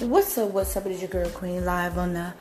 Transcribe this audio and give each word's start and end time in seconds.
What's 0.00 0.38
up? 0.38 0.52
What's 0.52 0.74
up? 0.78 0.86
It 0.86 0.92
is 0.92 1.02
your 1.02 1.10
girl 1.10 1.28
Queen 1.28 1.62
live 1.66 1.98
on 1.98 2.14
the 2.14 2.32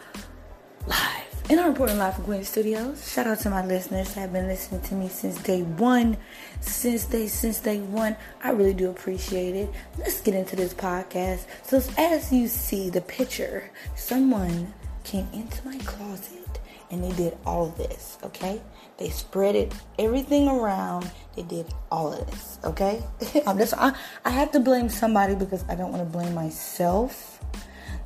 live 0.87 1.43
in 1.49 1.59
our 1.59 1.67
reporting 1.67 1.97
live 1.97 2.15
from 2.15 2.23
Queen 2.23 2.45
Studios. 2.45 3.11
Shout 3.11 3.27
out 3.27 3.41
to 3.41 3.49
my 3.49 3.65
listeners 3.65 4.13
that 4.13 4.21
have 4.21 4.31
been 4.31 4.47
listening 4.47 4.79
to 4.83 4.95
me 4.95 5.09
since 5.09 5.37
day 5.43 5.63
one. 5.63 6.15
Since 6.61 7.07
day 7.07 7.27
since 7.27 7.59
day 7.59 7.81
one, 7.81 8.15
I 8.41 8.51
really 8.51 8.73
do 8.73 8.89
appreciate 8.89 9.55
it. 9.55 9.69
Let's 9.97 10.21
get 10.21 10.35
into 10.35 10.55
this 10.55 10.73
podcast. 10.73 11.47
So 11.63 11.83
as 11.97 12.31
you 12.31 12.47
see 12.47 12.89
the 12.89 13.01
picture, 13.01 13.69
someone 13.93 14.73
came 15.03 15.27
into 15.33 15.65
my 15.65 15.77
closet 15.79 16.48
and 16.91 17.03
they 17.03 17.11
did 17.11 17.37
all 17.45 17.67
of 17.67 17.77
this. 17.77 18.17
Okay, 18.23 18.61
they 18.97 19.09
spread 19.09 19.55
it 19.55 19.73
everything 19.97 20.47
around. 20.47 21.09
They 21.35 21.43
did 21.43 21.67
all 21.91 22.13
of 22.13 22.25
this. 22.29 22.59
Okay, 22.63 23.03
I'm 23.47 23.57
just 23.57 23.73
I, 23.77 23.93
I 24.25 24.29
have 24.31 24.51
to 24.51 24.59
blame 24.59 24.89
somebody 24.89 25.35
because 25.35 25.63
I 25.69 25.75
don't 25.75 25.91
want 25.91 26.03
to 26.03 26.17
blame 26.17 26.33
myself. 26.33 27.43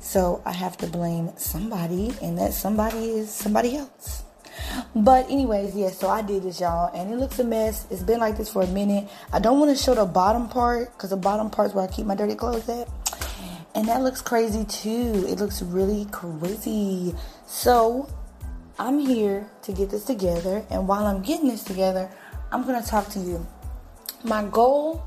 So 0.00 0.42
I 0.44 0.52
have 0.52 0.76
to 0.78 0.86
blame 0.86 1.30
somebody, 1.36 2.12
and 2.22 2.38
that 2.38 2.52
somebody 2.52 3.10
is 3.10 3.30
somebody 3.30 3.76
else. 3.76 4.24
But 4.94 5.28
anyways, 5.30 5.74
yeah, 5.74 5.90
so 5.90 6.08
I 6.08 6.22
did 6.22 6.42
this, 6.42 6.60
y'all, 6.60 6.92
and 6.94 7.12
it 7.12 7.16
looks 7.16 7.38
a 7.38 7.44
mess. 7.44 7.86
It's 7.90 8.02
been 8.02 8.20
like 8.20 8.36
this 8.36 8.52
for 8.52 8.62
a 8.62 8.66
minute. 8.66 9.08
I 9.32 9.38
don't 9.38 9.58
want 9.58 9.76
to 9.76 9.82
show 9.82 9.94
the 9.94 10.04
bottom 10.04 10.48
part 10.48 10.92
because 10.92 11.10
the 11.10 11.16
bottom 11.16 11.50
part 11.50 11.68
is 11.68 11.74
where 11.74 11.84
I 11.84 11.88
keep 11.88 12.06
my 12.06 12.14
dirty 12.14 12.34
clothes 12.34 12.68
at. 12.68 12.88
And 13.74 13.88
that 13.88 14.02
looks 14.02 14.20
crazy 14.20 14.64
too. 14.64 15.26
It 15.28 15.40
looks 15.40 15.60
really 15.60 16.06
crazy. 16.12 17.14
So 17.46 18.08
I'm 18.78 18.98
here 18.98 19.48
to 19.62 19.72
get 19.72 19.90
this 19.90 20.04
together, 20.04 20.64
and 20.70 20.88
while 20.88 21.06
I'm 21.06 21.22
getting 21.22 21.48
this 21.48 21.64
together, 21.64 22.10
I'm 22.52 22.64
gonna 22.64 22.82
talk 22.82 23.08
to 23.10 23.18
you. 23.18 23.46
My 24.24 24.44
goal 24.44 25.04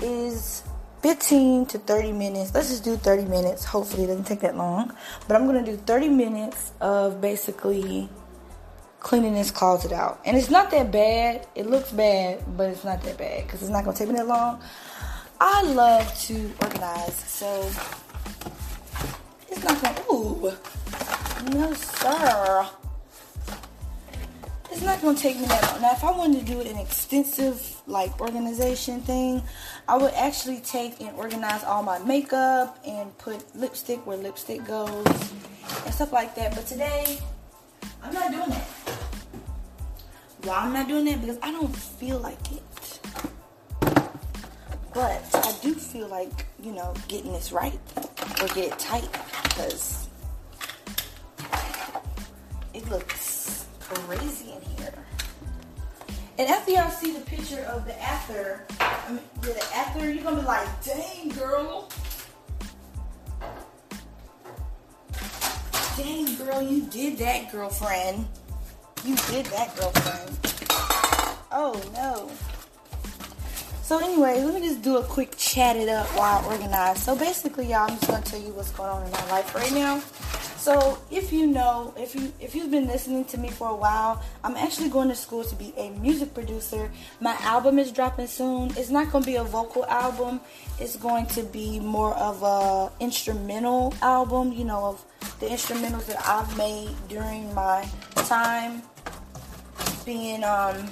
is 0.00 0.64
15 1.02 1.66
to 1.66 1.78
30 1.78 2.12
minutes. 2.12 2.52
Let's 2.52 2.68
just 2.68 2.82
do 2.82 2.96
30 2.96 3.26
minutes. 3.26 3.64
Hopefully, 3.64 4.04
it 4.04 4.06
doesn't 4.08 4.24
take 4.24 4.40
that 4.40 4.56
long. 4.56 4.92
But 5.28 5.36
I'm 5.36 5.46
going 5.46 5.64
to 5.64 5.70
do 5.70 5.76
30 5.76 6.08
minutes 6.08 6.72
of 6.80 7.20
basically 7.20 8.08
cleaning 8.98 9.34
this 9.34 9.52
closet 9.52 9.92
out. 9.92 10.20
And 10.24 10.36
it's 10.36 10.50
not 10.50 10.70
that 10.72 10.90
bad. 10.90 11.46
It 11.54 11.66
looks 11.66 11.92
bad, 11.92 12.42
but 12.56 12.70
it's 12.70 12.82
not 12.82 13.02
that 13.04 13.18
bad 13.18 13.46
because 13.46 13.62
it's 13.62 13.70
not 13.70 13.84
going 13.84 13.96
to 13.96 13.98
take 14.04 14.12
me 14.12 14.18
that 14.18 14.26
long. 14.26 14.60
I 15.40 15.62
love 15.62 16.12
to 16.22 16.50
organize, 16.62 17.14
so 17.14 17.70
it's 19.48 19.62
not 19.62 19.80
going 19.80 19.94
to. 19.94 20.12
Ooh, 20.12 20.52
no, 21.52 21.72
sir. 21.74 22.68
It's 24.76 24.84
not 24.84 25.00
to 25.00 25.14
take 25.14 25.40
me 25.40 25.46
that 25.46 25.72
long. 25.72 25.80
Now, 25.80 25.92
if 25.92 26.04
I 26.04 26.10
wanted 26.10 26.40
to 26.40 26.52
do 26.52 26.60
an 26.60 26.76
extensive, 26.76 27.80
like, 27.86 28.20
organization 28.20 29.00
thing, 29.00 29.42
I 29.88 29.96
would 29.96 30.12
actually 30.12 30.58
take 30.58 31.00
and 31.00 31.16
organize 31.16 31.64
all 31.64 31.82
my 31.82 31.98
makeup 32.00 32.78
and 32.86 33.16
put 33.16 33.56
lipstick 33.56 34.06
where 34.06 34.18
lipstick 34.18 34.66
goes 34.66 35.06
and 35.06 35.94
stuff 35.94 36.12
like 36.12 36.34
that. 36.34 36.54
But 36.54 36.66
today, 36.66 37.18
I'm 38.02 38.12
not 38.12 38.30
doing 38.30 38.50
that. 38.50 38.66
Why 40.44 40.56
I'm 40.56 40.74
not 40.74 40.88
doing 40.88 41.06
that? 41.06 41.22
Because 41.22 41.38
I 41.42 41.52
don't 41.52 41.74
feel 41.74 42.18
like 42.18 42.52
it. 42.52 43.00
But 44.92 45.24
I 45.32 45.54
do 45.62 45.72
feel 45.72 46.08
like, 46.08 46.44
you 46.62 46.72
know, 46.72 46.92
getting 47.08 47.32
this 47.32 47.50
right 47.50 47.80
or 48.42 48.46
get 48.48 48.72
it 48.72 48.78
tight 48.78 49.08
because 49.44 50.06
it 52.74 52.86
looks 52.90 53.65
crazy 54.06 54.52
in 54.52 54.60
here. 54.76 54.94
And 56.38 56.48
after 56.48 56.70
y'all 56.70 56.90
see 56.90 57.12
the 57.12 57.24
picture 57.24 57.62
of 57.62 57.86
the 57.86 58.00
after, 58.00 58.64
I 58.78 59.10
mean, 59.10 59.20
yeah, 59.42 59.54
the 59.54 59.66
after, 59.74 60.10
you're 60.10 60.22
gonna 60.22 60.40
be 60.40 60.46
like, 60.46 60.68
dang, 60.84 61.30
girl. 61.30 61.88
Dang, 65.96 66.36
girl, 66.36 66.62
you 66.62 66.82
did 66.82 67.18
that, 67.18 67.50
girlfriend. 67.50 68.26
You 69.04 69.16
did 69.30 69.46
that, 69.46 69.74
girlfriend. 69.76 70.38
Oh, 71.50 71.80
no. 71.94 72.30
So, 73.82 73.98
anyway, 73.98 74.42
let 74.42 74.54
me 74.54 74.60
just 74.60 74.82
do 74.82 74.98
a 74.98 75.04
quick 75.04 75.36
chat 75.36 75.76
it 75.76 75.88
up 75.88 76.06
while 76.18 76.44
I 76.44 76.46
organize. 76.52 77.02
So, 77.02 77.16
basically, 77.16 77.68
y'all, 77.68 77.90
I'm 77.90 77.96
just 77.96 78.08
gonna 78.08 78.22
tell 78.22 78.40
you 78.40 78.52
what's 78.52 78.70
going 78.72 78.90
on 78.90 79.06
in 79.06 79.10
my 79.10 79.30
life 79.30 79.54
right 79.54 79.72
now. 79.72 80.02
So 80.66 80.98
if 81.12 81.32
you 81.32 81.46
know, 81.46 81.94
if 81.96 82.16
you 82.16 82.32
if 82.40 82.56
you've 82.56 82.72
been 82.72 82.88
listening 82.88 83.24
to 83.26 83.38
me 83.38 83.50
for 83.50 83.68
a 83.70 83.76
while, 83.76 84.20
I'm 84.42 84.56
actually 84.56 84.88
going 84.88 85.06
to 85.10 85.14
school 85.14 85.44
to 85.44 85.54
be 85.54 85.72
a 85.76 85.90
music 85.90 86.34
producer. 86.34 86.90
My 87.20 87.36
album 87.42 87.78
is 87.78 87.92
dropping 87.92 88.26
soon. 88.26 88.72
It's 88.76 88.90
not 88.90 89.12
going 89.12 89.22
to 89.22 89.30
be 89.30 89.36
a 89.36 89.44
vocal 89.44 89.86
album. 89.86 90.40
It's 90.80 90.96
going 90.96 91.26
to 91.38 91.44
be 91.44 91.78
more 91.78 92.14
of 92.14 92.42
a 92.42 92.90
instrumental 92.98 93.94
album, 94.02 94.50
you 94.50 94.64
know, 94.64 94.86
of 94.86 95.04
the 95.38 95.46
instrumentals 95.46 96.06
that 96.06 96.18
I've 96.26 96.50
made 96.58 96.90
during 97.06 97.54
my 97.54 97.88
time 98.26 98.82
being 100.04 100.42
um 100.42 100.90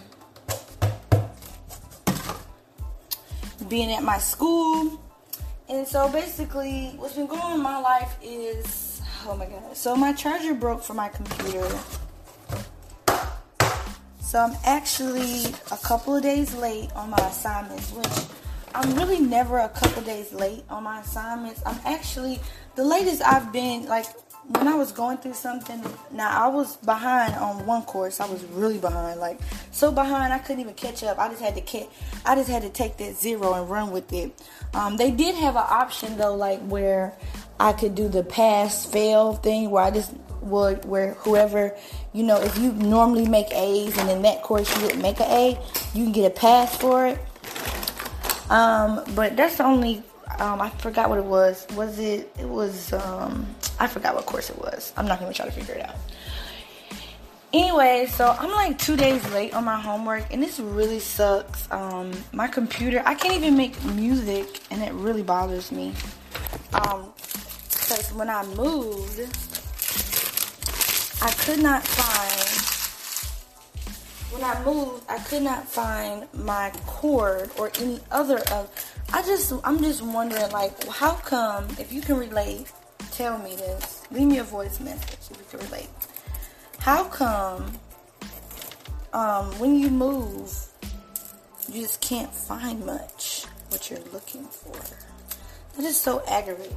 being 3.69 3.91
at 3.91 4.05
my 4.05 4.19
school. 4.19 5.03
And 5.69 5.85
so 5.85 6.09
basically 6.13 6.95
what's 6.97 7.15
been 7.15 7.27
going 7.27 7.43
on 7.43 7.55
in 7.55 7.61
my 7.61 7.81
life 7.81 8.17
is 8.23 8.94
oh 9.27 9.37
my 9.37 9.47
god. 9.47 9.77
So 9.77 9.97
my 9.97 10.13
charger 10.13 10.55
broke 10.55 10.83
for 10.83 10.95
my 10.95 11.09
computer. 11.09 11.69
So 14.21 14.41
I'm 14.41 14.57
actually 14.65 15.45
a 15.71 15.77
couple 15.77 16.17
of 16.17 16.23
days 16.23 16.55
late 16.55 16.91
on 16.97 17.11
my 17.11 17.29
assignments, 17.29 17.93
which 17.93 18.27
I'm 18.75 18.95
really 18.97 19.21
never 19.21 19.59
a 19.59 19.69
couple 19.69 20.03
days 20.03 20.33
late 20.33 20.65
on 20.69 20.83
my 20.83 21.01
assignments. 21.01 21.63
I'm 21.65 21.79
actually 21.85 22.41
the 22.75 22.85
latest 22.85 23.23
I've 23.23 23.53
been 23.53 23.87
like 23.87 24.07
when 24.49 24.69
I 24.69 24.75
was 24.75 24.93
going 24.93 25.19
through 25.19 25.35
something. 25.35 25.83
Now 26.11 26.45
I 26.45 26.49
was 26.49 26.77
behind 26.79 27.35
on 27.37 27.65
one 27.65 27.83
course. 27.83 28.21
I 28.21 28.27
was 28.27 28.45
really 28.47 28.79
behind, 28.79 29.21
like 29.21 29.41
so 29.71 29.93
behind 29.93 30.33
I 30.33 30.39
couldn't 30.39 30.61
even 30.61 30.75
catch 30.75 31.05
up. 31.05 31.19
I 31.19 31.29
just 31.29 31.41
had 31.41 31.55
to 31.55 31.61
catch. 31.61 31.87
I 32.27 32.35
just 32.35 32.51
had 32.51 32.63
to 32.63 32.71
take 32.71 32.97
that 32.99 33.15
zero 33.15 33.55
and 33.55 33.71
run 33.71 33.93
with 33.93 34.13
it. 34.13 34.33
Um, 34.75 34.97
they 34.97 35.13
did 35.13 35.37
have 35.37 35.55
an 35.55 35.65
option 35.67 36.19
though, 36.19 36.35
like 36.35 36.61
where 36.67 37.15
I 37.59 37.73
could 37.73 37.95
do 37.95 38.09
the 38.09 38.23
pass 38.23 38.85
fail 38.85 39.35
thing 39.35 39.71
where 39.71 39.85
I 39.85 39.91
just 39.91 40.13
would 40.41 40.85
where 40.85 41.15
whoever 41.15 41.75
you 42.13 42.23
know 42.23 42.39
if 42.41 42.59
you 42.59 42.73
normally 42.73 43.27
make 43.27 43.51
A's 43.53 43.97
and 43.97 44.11
in 44.11 44.23
that 44.23 44.43
course 44.43 44.73
you 44.75 44.89
didn't 44.89 45.03
make 45.03 45.21
an 45.21 45.31
A, 45.31 45.59
you 45.95 46.05
can 46.05 46.13
get 46.13 46.27
a 46.27 46.35
pass 46.35 46.77
for 46.77 47.07
it. 47.07 47.19
Um, 48.51 49.03
but 49.15 49.37
that's 49.37 49.57
the 49.57 49.65
only 49.65 50.03
um, 50.39 50.61
I 50.61 50.71
forgot 50.71 51.09
what 51.09 51.19
it 51.19 51.25
was. 51.25 51.67
Was 51.75 51.99
it? 51.99 52.31
It 52.39 52.49
was. 52.49 52.93
Um, 52.93 53.47
I 53.79 53.87
forgot 53.87 54.15
what 54.15 54.27
course 54.27 54.51
it 54.51 54.59
was. 54.59 54.93
I'm 54.97 55.07
not 55.07 55.21
gonna 55.21 55.33
try 55.33 55.47
to 55.47 55.53
figure 55.53 55.75
it 55.75 55.89
out. 55.89 55.97
Anyway, 57.53 58.07
so 58.11 58.35
I'm 58.39 58.51
like 58.51 58.79
two 58.79 58.97
days 58.97 59.25
late 59.33 59.55
on 59.55 59.65
my 59.65 59.81
homework, 59.81 60.25
and 60.33 60.43
this 60.43 60.59
really 60.59 60.99
sucks. 60.99 61.71
Um, 61.71 62.11
my 62.33 62.49
computer, 62.49 63.01
I 63.07 63.15
can't 63.15 63.35
even 63.35 63.57
make 63.57 63.83
music, 63.85 64.61
and 64.73 64.83
it 64.83 64.93
really 64.93 65.23
bothers 65.23 65.71
me. 65.71 65.95
Um, 66.73 67.13
because 67.87 68.13
when 68.15 68.31
I 68.31 68.43
moved, 68.55 69.21
I 71.21 71.31
could 71.45 71.63
not 71.63 71.87
find. 71.87 72.71
When 74.33 74.43
I 74.43 74.65
moved, 74.65 75.05
I 75.09 75.19
could 75.19 75.43
not 75.43 75.69
find 75.69 76.27
my 76.33 76.73
cord 76.87 77.51
or 77.59 77.71
any 77.79 78.01
other 78.11 78.39
of. 78.51 78.71
I 79.13 79.21
just, 79.23 79.53
I'm 79.65 79.81
just 79.81 80.01
wondering, 80.03 80.51
like, 80.51 80.89
how 80.89 81.13
come? 81.13 81.67
If 81.79 81.93
you 81.93 82.01
can 82.01 82.17
relate, 82.17 82.73
tell 83.13 83.39
me 83.39 83.55
this. 83.55 84.03
Leave 84.11 84.29
me 84.29 84.39
a 84.39 84.45
voice 84.45 84.81
message 84.81 85.19
if 85.31 85.39
you 85.39 85.59
can 85.59 85.69
relate. 85.69 85.91
How 86.79 87.05
come? 87.05 87.71
Um, 89.13 89.47
when 89.61 89.79
you 89.79 89.91
move, 89.91 90.53
you 91.71 91.83
just 91.83 92.01
can't 92.01 92.33
find 92.33 92.85
much 92.85 93.45
what 93.69 93.91
you're 93.91 94.01
looking 94.13 94.45
for. 94.45 94.73
That 95.77 95.87
is 95.87 96.01
so 96.01 96.23
aggravating. 96.27 96.77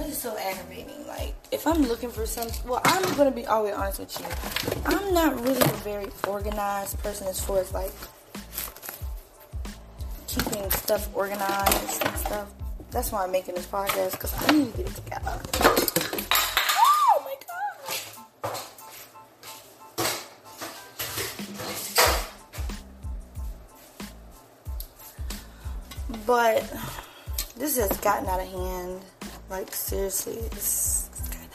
That 0.00 0.08
is 0.08 0.16
so 0.16 0.32
aggravating. 0.38 1.04
Like, 1.06 1.34
if 1.52 1.66
I'm 1.66 1.82
looking 1.82 2.08
for 2.08 2.24
something, 2.24 2.66
well, 2.66 2.80
I'm 2.86 3.02
gonna 3.16 3.30
be 3.30 3.44
always 3.44 3.74
honest 3.74 4.00
with 4.00 4.18
you. 4.18 4.24
I'm 4.86 5.12
not 5.12 5.38
really 5.42 5.60
a 5.60 5.74
very 5.84 6.08
organized 6.26 6.98
person 7.02 7.26
as 7.26 7.38
far 7.38 7.58
as 7.58 7.70
like 7.74 7.92
keeping 10.26 10.70
stuff 10.70 11.14
organized 11.14 12.02
and 12.02 12.16
stuff. 12.16 12.50
That's 12.90 13.12
why 13.12 13.24
I'm 13.24 13.30
making 13.30 13.56
this 13.56 13.66
podcast 13.66 14.12
because 14.12 14.32
I 14.42 14.52
need 14.52 14.72
to 14.72 14.78
get 14.78 14.86
it 14.86 14.94
together. 14.94 15.38
Oh 16.78 17.22
my 17.22 17.34
god! 17.46 18.56
But 26.26 26.64
this 27.58 27.76
has 27.76 27.94
gotten 27.98 28.26
out 28.30 28.40
of 28.40 28.48
hand. 28.48 29.02
Like 29.50 29.74
seriously, 29.74 30.34
it's, 30.52 31.10
kind 31.32 31.44
of. 31.44 31.50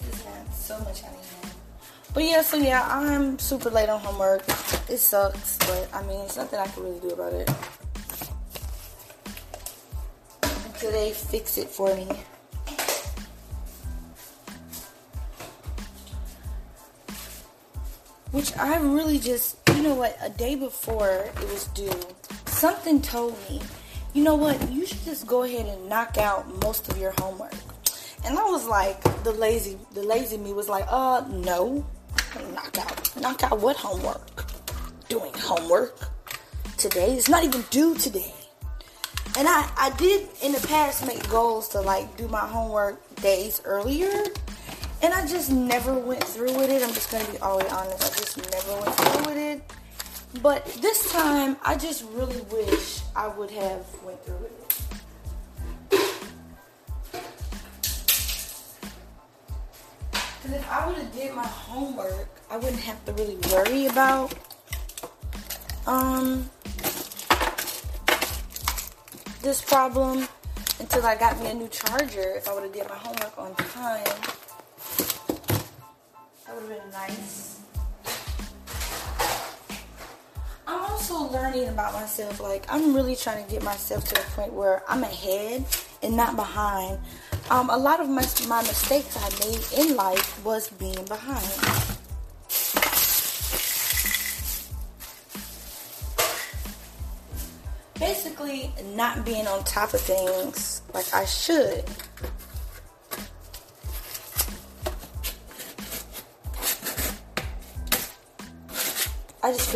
This 0.00 0.56
so 0.56 0.78
much. 0.78 1.02
But 2.14 2.24
yeah, 2.24 2.40
so 2.40 2.56
yeah, 2.56 2.82
I'm 2.90 3.38
super 3.38 3.68
late 3.68 3.90
on 3.90 4.00
homework. 4.00 4.42
It 4.88 4.96
sucks, 4.96 5.58
but 5.58 5.90
I 5.92 6.02
mean, 6.06 6.18
it's 6.22 6.38
nothing 6.38 6.60
I 6.60 6.66
can 6.66 6.82
really 6.82 7.00
do 7.00 7.10
about 7.10 7.34
it. 7.34 7.50
Until 10.42 10.92
they 10.92 11.10
fix 11.12 11.58
it 11.58 11.68
for 11.68 11.94
me. 11.94 12.08
Which 18.32 18.56
I 18.56 18.78
really 18.78 19.18
just, 19.18 19.57
you 19.78 19.84
know 19.84 19.94
what, 19.94 20.18
a 20.20 20.28
day 20.28 20.56
before 20.56 21.30
it 21.36 21.52
was 21.52 21.66
due, 21.68 22.00
something 22.46 23.00
told 23.00 23.38
me, 23.48 23.60
you 24.12 24.24
know 24.24 24.34
what, 24.34 24.72
you 24.72 24.84
should 24.84 25.04
just 25.04 25.24
go 25.24 25.44
ahead 25.44 25.66
and 25.66 25.88
knock 25.88 26.18
out 26.18 26.48
most 26.64 26.90
of 26.90 26.98
your 26.98 27.14
homework. 27.18 27.54
And 28.24 28.36
I 28.36 28.42
was 28.42 28.66
like, 28.66 29.00
the 29.22 29.30
lazy, 29.30 29.78
the 29.94 30.02
lazy 30.02 30.36
me 30.36 30.52
was 30.52 30.68
like, 30.68 30.84
uh, 30.88 31.22
no, 31.30 31.86
knock 32.52 32.76
out, 32.76 33.20
knock 33.20 33.44
out 33.44 33.60
what 33.60 33.76
homework? 33.76 34.50
Doing 35.08 35.32
homework 35.34 35.96
today? 36.76 37.12
It's 37.12 37.28
not 37.28 37.44
even 37.44 37.62
due 37.70 37.94
today. 37.94 38.34
And 39.38 39.46
I, 39.46 39.70
I 39.78 39.94
did 39.96 40.28
in 40.42 40.50
the 40.50 40.66
past 40.66 41.06
make 41.06 41.28
goals 41.28 41.68
to 41.68 41.80
like 41.80 42.16
do 42.16 42.26
my 42.26 42.48
homework 42.48 43.14
days 43.22 43.62
earlier 43.64 44.24
and 45.02 45.14
I 45.14 45.26
just 45.26 45.50
never 45.50 45.94
went 45.94 46.24
through 46.24 46.54
with 46.54 46.70
it. 46.70 46.82
I'm 46.82 46.92
just 46.92 47.10
gonna 47.10 47.24
be 47.30 47.38
all 47.38 47.58
the 47.58 47.64
way 47.64 47.70
honest. 47.70 48.02
I 48.02 48.18
just 48.18 48.36
never 48.36 48.80
went 48.80 48.94
through 48.96 49.32
with 49.32 49.36
it. 49.36 49.72
But 50.42 50.64
this 50.80 51.12
time, 51.12 51.56
I 51.64 51.76
just 51.76 52.04
really 52.12 52.40
wish 52.50 53.00
I 53.16 53.28
would 53.28 53.50
have 53.50 53.86
went 54.04 54.22
through 54.24 54.36
with 54.36 54.52
it. 54.52 54.68
Cause 60.42 60.52
if 60.52 60.70
I 60.70 60.86
would 60.86 60.96
have 60.96 61.12
did 61.12 61.34
my 61.34 61.46
homework, 61.46 62.28
I 62.50 62.56
wouldn't 62.56 62.80
have 62.80 63.04
to 63.06 63.12
really 63.12 63.38
worry 63.52 63.86
about 63.86 64.34
um 65.86 66.50
this 69.42 69.62
problem 69.62 70.26
until 70.80 71.06
I 71.06 71.16
got 71.16 71.40
me 71.40 71.50
a 71.50 71.54
new 71.54 71.68
charger. 71.68 72.34
If 72.36 72.48
I 72.48 72.54
would 72.54 72.64
have 72.64 72.72
did 72.72 72.88
my 72.88 72.96
homework 72.96 73.38
on 73.38 73.54
time. 73.54 74.37
That 76.48 76.62
would 76.62 76.70
have 76.70 76.82
been 76.82 76.90
nice. 76.92 77.60
I'm 80.66 80.80
also 80.80 81.30
learning 81.30 81.68
about 81.68 81.92
myself. 81.92 82.40
Like, 82.40 82.64
I'm 82.72 82.94
really 82.94 83.16
trying 83.16 83.44
to 83.44 83.50
get 83.50 83.62
myself 83.62 84.04
to 84.04 84.14
the 84.14 84.22
point 84.30 84.54
where 84.54 84.82
I'm 84.88 85.02
ahead 85.02 85.66
and 86.02 86.16
not 86.16 86.36
behind. 86.36 87.00
Um, 87.50 87.68
a 87.68 87.76
lot 87.76 88.00
of 88.00 88.08
my, 88.08 88.24
my 88.48 88.62
mistakes 88.62 89.14
I 89.20 89.28
made 89.46 89.88
in 89.88 89.94
life 89.94 90.42
was 90.42 90.70
being 90.70 91.04
behind. 91.04 91.44
Basically, 98.00 98.72
not 98.94 99.22
being 99.26 99.46
on 99.46 99.64
top 99.64 99.92
of 99.92 100.00
things 100.00 100.80
like 100.94 101.12
I 101.12 101.26
should. 101.26 101.84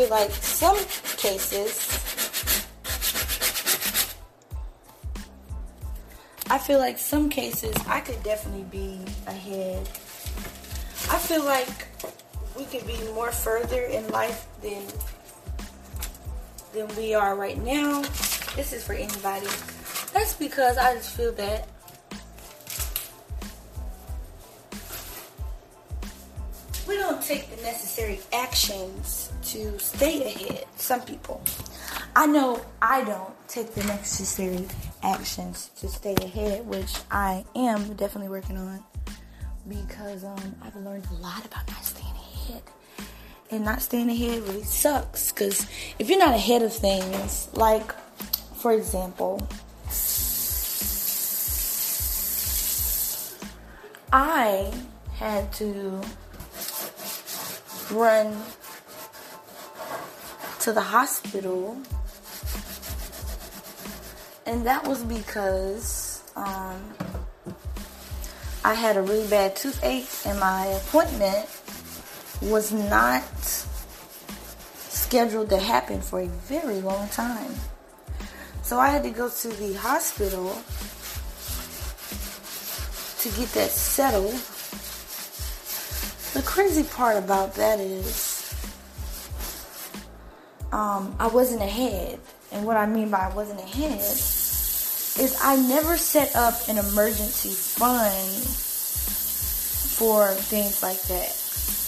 Feel 0.02 0.10
like 0.10 0.31
some 0.32 0.76
cases, 1.16 1.88
I 6.50 6.58
feel 6.58 6.81
like 6.81 6.99
some 6.99 7.28
cases 7.28 7.76
I 7.87 8.00
could 8.00 8.20
definitely 8.25 8.64
be 8.64 8.99
ahead. 9.28 9.88
I 11.08 11.19
feel 11.19 11.44
like 11.44 11.87
we 12.56 12.64
could 12.64 12.84
be 12.84 12.99
more 13.14 13.31
further 13.31 13.82
in 13.82 14.08
life 14.08 14.46
than 14.60 14.82
than 16.75 16.96
we 16.96 17.14
are 17.14 17.37
right 17.37 17.62
now. 17.62 18.02
This 18.56 18.72
is 18.72 18.84
for 18.84 18.94
anybody. 18.94 19.46
That's 20.12 20.34
because 20.34 20.78
I 20.78 20.94
just 20.94 21.16
feel 21.16 21.32
that 21.32 21.69
we 26.88 26.96
don't 26.96 27.22
take 27.22 27.54
the 27.54 27.62
necessary 27.62 28.19
actions 28.32 29.21
to 29.52 29.78
stay 29.78 30.25
ahead. 30.25 30.64
Some 30.76 31.02
people. 31.02 31.43
I 32.16 32.26
know 32.26 32.60
I 32.81 33.04
don't 33.04 33.34
take 33.49 33.75
the 33.75 33.84
necessary 33.84 34.66
actions 35.02 35.70
to 35.81 35.88
stay 35.88 36.14
ahead, 36.22 36.66
which 36.66 36.94
I 37.10 37.44
am 37.54 37.93
definitely 37.94 38.31
working 38.31 38.56
on 38.56 38.82
because 39.69 40.25
um, 40.25 40.56
I've 40.62 40.75
learned 40.76 41.06
a 41.10 41.22
lot 41.22 41.44
about 41.44 41.69
not 41.69 41.84
staying 41.84 42.14
ahead. 42.14 42.62
And 43.50 43.64
not 43.66 43.82
staying 43.82 44.08
ahead 44.08 44.43
really 44.44 44.62
sucks 44.62 45.31
because 45.31 45.66
if 45.99 46.08
you're 46.08 46.19
not 46.19 46.34
ahead 46.34 46.62
of 46.62 46.72
things, 46.72 47.50
like 47.52 47.93
for 48.54 48.72
example, 48.72 49.46
I 54.10 54.72
had 55.16 55.52
to 55.54 56.00
run 57.90 58.34
to 60.62 60.73
the 60.73 60.81
hospital. 60.81 61.76
And 64.47 64.64
that 64.67 64.87
was 64.87 65.03
because 65.03 66.23
um, 66.37 66.81
I 68.64 68.75
had 68.75 68.97
a 68.97 69.03
really 69.03 69.26
bad 69.29 69.56
toothache, 69.56 70.09
and 70.25 70.38
my 70.38 70.67
appointment 70.67 71.49
was 72.43 72.73
not 72.73 73.25
scheduled 74.88 75.49
to 75.50 75.59
happen 75.59 76.00
for 76.00 76.20
a 76.20 76.26
very 76.26 76.81
long 76.81 77.09
time. 77.09 77.55
So 78.62 78.79
I 78.79 78.88
had 78.88 79.03
to 79.03 79.11
go 79.11 79.29
to 79.29 79.49
the 79.49 79.75
hospital 79.75 80.56
to 83.19 83.29
get 83.37 83.49
that 83.55 83.70
settled. 83.70 84.38
The 86.35 86.43
crazy 86.49 86.85
part 86.85 87.17
about 87.17 87.55
that 87.56 87.81
is 87.81 88.31
um, 90.72 91.14
I 91.19 91.28
wasn't 91.28 91.62
ahead. 91.62 92.19
And 92.50 92.66
what 92.66 92.76
I 92.76 92.86
mean 92.86 93.10
by 93.10 93.28
I 93.30 93.34
wasn't 93.34 93.60
ahead 93.60 94.00
is 94.00 95.38
I 95.42 95.56
never 95.56 95.96
set 95.96 96.34
up 96.34 96.54
an 96.69 96.78
emergency 96.78 97.50
fund 97.50 98.32
for 99.97 100.32
things 100.35 100.82
like 100.82 101.00
that. 101.02 101.38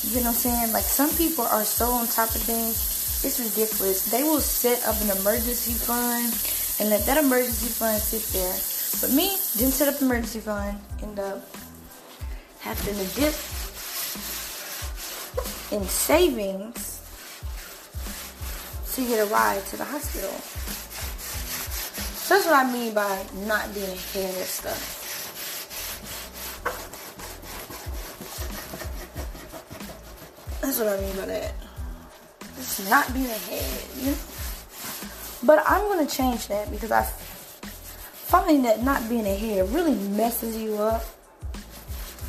You 0.04 0.20
know 0.20 0.28
what 0.28 0.37
I'm 0.37 0.40
saying? 0.40 0.73
Like 0.73 0.85
some 0.85 1.11
people 1.16 1.44
are 1.44 1.64
so 1.64 1.87
on 1.87 2.06
top 2.06 2.28
of 2.35 2.42
things, 2.42 3.25
it's 3.25 3.40
ridiculous. 3.40 4.11
They 4.11 4.23
will 4.23 4.40
set 4.40 4.87
up 4.87 5.00
an 5.00 5.16
emergency 5.18 5.73
fund 5.73 6.32
and 6.80 6.90
let 6.90 7.06
that 7.06 7.16
emergency 7.16 7.68
fund 7.68 8.00
sit 8.00 8.23
there. 8.32 8.54
But 9.00 9.16
me, 9.16 9.38
didn't 9.56 9.75
set 9.75 9.88
up 9.88 10.00
an 10.00 10.06
emergency 10.06 10.40
fund, 10.40 10.78
end 11.02 11.18
up 11.18 11.42
having 12.61 12.94
to 12.94 13.14
dip 13.16 13.35
in 15.73 15.88
savings 15.88 16.93
to 18.94 19.00
get 19.08 19.18
a 19.18 19.28
ride 19.28 19.64
to 19.66 19.76
the 19.76 19.84
hospital. 19.84 20.30
So 22.24 22.34
that's 22.34 22.46
what 22.46 22.54
I 22.54 22.70
mean 22.72 22.94
by 22.94 23.26
not 23.46 23.74
being 23.74 23.90
ahead 23.90 24.34
of 24.40 24.46
stuff. 24.46 25.00
That's 30.60 30.78
what 30.78 30.88
I 30.88 31.00
mean 31.00 31.16
by 31.16 31.26
that. 31.26 31.54
Just 32.54 32.88
not 32.88 33.12
being 33.12 33.26
ahead, 33.26 33.84
you 33.98 34.12
know? 34.12 34.18
But 35.42 35.64
I'm 35.66 35.82
gonna 35.88 36.06
change 36.06 36.46
that 36.46 36.70
because 36.70 36.92
I 36.92 37.02
find 37.02 38.64
that 38.64 38.84
not 38.84 39.08
being 39.08 39.26
ahead 39.26 39.68
really 39.70 39.96
messes 39.96 40.56
you 40.56 40.76
up. 40.76 41.04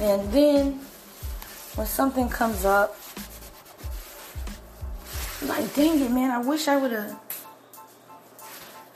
And 0.01 0.31
then 0.34 0.79
when 1.75 1.86
something 1.86 2.27
comes 2.27 2.65
up 2.65 2.98
like, 5.48 5.74
dang 5.75 6.00
it, 6.02 6.12
man, 6.12 6.32
I 6.32 6.40
wish 6.40 6.68
I 6.68 6.78
would 6.78 6.92
have 6.92 7.20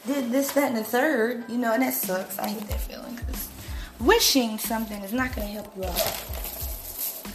did 0.06 0.32
this, 0.32 0.52
that, 0.54 0.70
and 0.70 0.78
the 0.78 0.84
third, 0.84 1.44
you 1.50 1.58
know, 1.58 1.74
and 1.74 1.84
that 1.84 1.94
sucks. 1.94 2.40
I 2.40 2.50
hate 2.50 2.68
that 2.68 2.80
feeling 2.80 3.16
because 3.16 3.50
wishing 4.00 4.58
something 4.58 5.02
is 5.04 5.14
not 5.14 5.36
going 5.36 5.48
to 5.48 5.54
help 5.54 5.76
you 5.76 5.84
out. 5.86 6.26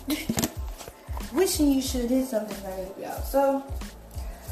wishing 1.32 1.72
you 1.72 1.82
should 1.82 2.02
have 2.02 2.10
did 2.10 2.26
something 2.26 2.56
is 2.56 2.62
not 2.62 2.72
going 2.72 2.78
to 2.78 2.84
help 2.84 2.98
you 2.98 3.04
out. 3.06 3.24
So, 3.26 3.64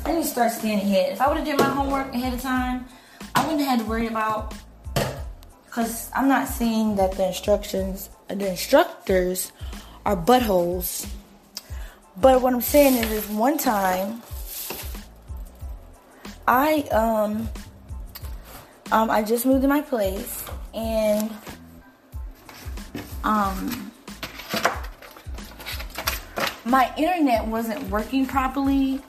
need 0.06 0.22
to 0.22 0.28
start 0.28 0.52
staying 0.52 0.78
ahead. 0.78 1.12
If 1.12 1.20
I 1.20 1.28
would 1.28 1.38
have 1.38 1.46
did 1.46 1.58
my 1.58 1.68
homework 1.68 2.14
ahead 2.14 2.34
of 2.34 2.40
time, 2.40 2.86
I 3.34 3.44
wouldn't 3.44 3.60
have 3.60 3.78
had 3.78 3.78
to 3.80 3.86
worry 3.86 4.06
about 4.08 4.54
because 5.66 6.10
I'm 6.14 6.28
not 6.28 6.48
seeing 6.48 6.96
that 6.96 7.12
the 7.12 7.28
instructions, 7.28 8.10
the 8.28 8.50
instructors 8.50 9.52
are 10.04 10.16
buttholes. 10.16 11.08
But 12.16 12.42
what 12.42 12.52
I'm 12.52 12.60
saying 12.60 12.96
is, 12.96 13.10
is 13.10 13.28
one 13.28 13.56
time 13.56 14.22
I 16.46 16.82
um 16.90 17.48
um 18.90 19.10
I 19.10 19.22
just 19.22 19.46
moved 19.46 19.62
to 19.62 19.68
my 19.68 19.80
place 19.80 20.44
and 20.74 21.30
um 23.24 23.92
my 26.64 26.92
internet 26.96 27.46
wasn't 27.46 27.82
working 27.90 28.26
properly. 28.26 29.00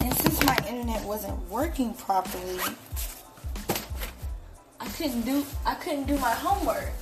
And 0.00 0.14
since 0.18 0.44
my 0.44 0.56
internet 0.68 1.02
wasn't 1.04 1.38
working 1.48 1.94
properly, 1.94 2.60
I 4.78 4.86
couldn't 4.88 5.22
do 5.22 5.44
I 5.64 5.74
couldn't 5.74 6.06
do 6.06 6.18
my 6.18 6.30
homework. 6.30 6.92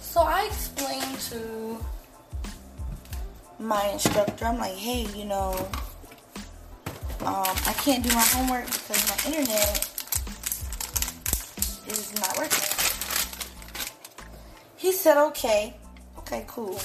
So 0.00 0.20
I 0.20 0.46
explained 0.46 1.18
to 1.30 1.84
my 3.62 3.88
instructor, 3.88 4.44
I'm 4.44 4.58
like, 4.58 4.74
hey, 4.74 5.06
you 5.16 5.24
know, 5.24 5.54
um, 7.20 7.56
I 7.66 7.74
can't 7.78 8.02
do 8.02 8.12
my 8.14 8.22
homework 8.22 8.66
because 8.66 9.08
my 9.08 9.16
internet 9.30 9.88
is 11.86 12.12
not 12.20 12.36
working. 12.36 12.68
He 14.76 14.92
said, 14.92 15.16
okay, 15.28 15.76
okay, 16.18 16.44
cool. 16.48 16.80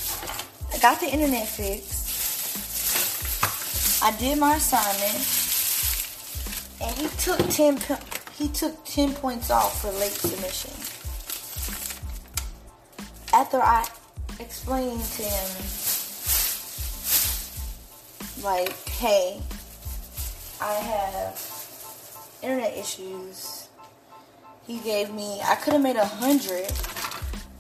I 0.74 0.78
got 0.80 1.00
the 1.00 1.08
internet 1.08 1.48
fixed. 1.48 2.06
I 4.04 4.12
did 4.18 4.38
my 4.38 4.56
assignment, 4.56 5.26
and 6.82 6.96
he 6.98 7.08
took 7.18 7.40
ten 7.50 7.80
he 8.38 8.48
took 8.50 8.86
ten 8.86 9.14
points 9.14 9.50
off 9.50 9.82
for 9.82 9.92
late 9.94 10.12
submission. 10.12 10.72
After 13.34 13.58
I 13.58 13.88
explained 14.40 15.04
to 15.04 15.24
him, 15.24 15.87
like, 18.44 18.74
hey, 18.88 19.42
I 20.62 20.74
have 20.74 21.58
internet 22.42 22.78
issues. 22.78 23.68
He 24.66 24.80
gave 24.80 25.14
me, 25.14 25.42
I 25.44 25.56
could 25.56 25.74
have 25.74 25.82
made 25.82 25.96
a 25.96 26.06
hundred, 26.06 26.72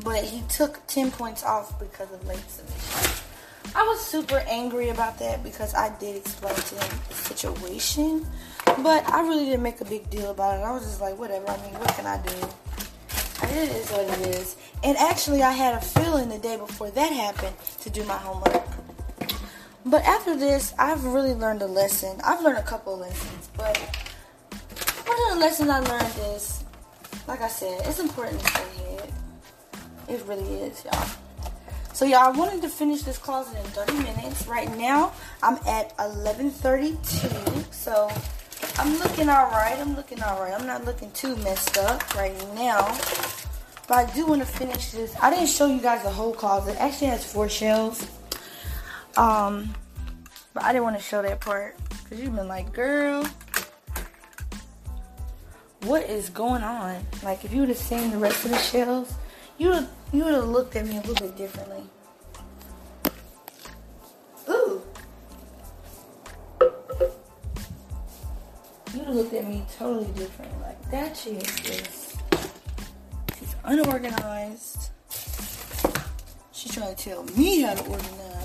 but 0.03 0.23
he 0.23 0.43
took 0.49 0.85
10 0.87 1.11
points 1.11 1.43
off 1.43 1.79
because 1.79 2.11
of 2.11 2.25
late 2.27 2.49
submission. 2.49 3.23
I 3.75 3.83
was 3.83 3.99
super 3.99 4.43
angry 4.49 4.89
about 4.89 5.19
that 5.19 5.43
because 5.43 5.73
I 5.75 5.95
did 5.99 6.17
explain 6.17 6.55
to 6.55 6.75
him 6.75 6.99
the 7.07 7.13
situation, 7.13 8.25
but 8.83 9.07
I 9.09 9.21
really 9.21 9.45
didn't 9.45 9.63
make 9.63 9.81
a 9.81 9.85
big 9.85 10.09
deal 10.09 10.31
about 10.31 10.59
it. 10.59 10.63
I 10.63 10.71
was 10.71 10.83
just 10.83 11.01
like, 11.01 11.17
whatever. 11.17 11.47
I 11.47 11.57
mean, 11.61 11.73
what 11.75 11.89
can 11.89 12.05
I 12.05 12.17
do? 12.21 12.47
It 13.43 13.69
is 13.69 13.89
what 13.91 14.01
it 14.01 14.35
is. 14.35 14.57
And 14.83 14.97
actually, 14.97 15.43
I 15.43 15.51
had 15.51 15.75
a 15.75 15.81
feeling 15.81 16.29
the 16.29 16.39
day 16.39 16.57
before 16.57 16.89
that 16.91 17.11
happened 17.11 17.55
to 17.81 17.89
do 17.89 18.03
my 18.05 18.17
homework. 18.17 18.63
But 19.89 20.03
after 20.03 20.35
this, 20.35 20.73
I've 20.77 21.05
really 21.05 21.33
learned 21.33 21.61
a 21.61 21.65
lesson. 21.65 22.19
I've 22.21 22.43
learned 22.43 22.57
a 22.57 22.63
couple 22.63 22.97
lessons, 22.97 23.49
but 23.55 23.77
one 25.05 25.17
of 25.23 25.35
the 25.35 25.39
lessons 25.39 25.69
I 25.69 25.79
learned 25.79 26.35
is, 26.35 26.65
like 27.25 27.39
I 27.39 27.47
said, 27.47 27.87
it's 27.87 27.99
important 27.99 28.41
to 28.41 28.47
stay 28.47 28.63
ahead. 28.63 29.13
It 30.09 30.21
really 30.27 30.55
is, 30.55 30.83
y'all. 30.83 31.07
So 31.93 32.03
y'all, 32.03 32.19
I 32.19 32.31
wanted 32.31 32.61
to 32.63 32.69
finish 32.69 33.03
this 33.03 33.17
closet 33.17 33.57
in 33.57 33.63
30 33.71 33.93
minutes. 33.93 34.45
Right 34.45 34.69
now, 34.77 35.13
I'm 35.41 35.55
at 35.65 35.97
11:32. 35.97 37.73
So 37.73 38.11
I'm 38.77 38.99
looking 38.99 39.29
all 39.29 39.49
right. 39.51 39.77
I'm 39.79 39.95
looking 39.95 40.21
all 40.21 40.41
right. 40.41 40.53
I'm 40.53 40.67
not 40.67 40.83
looking 40.83 41.11
too 41.11 41.37
messed 41.37 41.77
up 41.77 42.13
right 42.13 42.35
now. 42.53 42.85
But 43.87 43.97
I 43.97 44.05
do 44.13 44.25
want 44.25 44.41
to 44.41 44.47
finish 44.47 44.91
this. 44.91 45.15
I 45.21 45.29
didn't 45.29 45.47
show 45.47 45.67
you 45.67 45.79
guys 45.79 46.03
the 46.03 46.11
whole 46.11 46.33
closet. 46.33 46.71
It 46.71 46.81
actually 46.81 47.07
has 47.07 47.23
four 47.23 47.47
shelves. 47.47 48.05
Um, 49.17 49.73
but 50.53 50.63
I 50.63 50.71
didn't 50.71 50.83
want 50.83 50.97
to 50.97 51.03
show 51.03 51.21
that 51.21 51.41
part 51.41 51.75
because 51.89 52.19
you've 52.21 52.35
been 52.35 52.47
like, 52.47 52.71
girl, 52.71 53.25
what 55.81 56.03
is 56.03 56.29
going 56.29 56.63
on? 56.63 57.03
Like, 57.23 57.43
if 57.43 57.51
you 57.51 57.61
would 57.61 57.69
have 57.69 57.77
seen 57.77 58.11
the 58.11 58.17
rest 58.17 58.45
of 58.45 58.51
the 58.51 58.57
shelves, 58.57 59.13
you 59.57 59.69
would 59.69 59.87
you 60.13 60.23
would 60.23 60.33
have 60.33 60.47
looked 60.47 60.75
at 60.75 60.85
me 60.85 60.97
a 60.97 61.01
little 61.01 61.15
bit 61.27 61.35
differently. 61.35 61.83
Ooh. 64.49 64.81
You 68.93 69.01
looked 69.03 69.33
at 69.33 69.47
me 69.47 69.65
totally 69.77 70.11
different. 70.13 70.51
Like 70.61 70.91
that 70.91 71.15
chick 71.15 71.41
is 71.41 72.15
she's 73.37 73.55
unorganized. 73.63 74.91
She's 76.51 76.73
trying 76.73 76.95
to 76.95 77.03
tell 77.03 77.23
me 77.35 77.61
how 77.61 77.73
to 77.73 77.83
organize. 77.83 78.36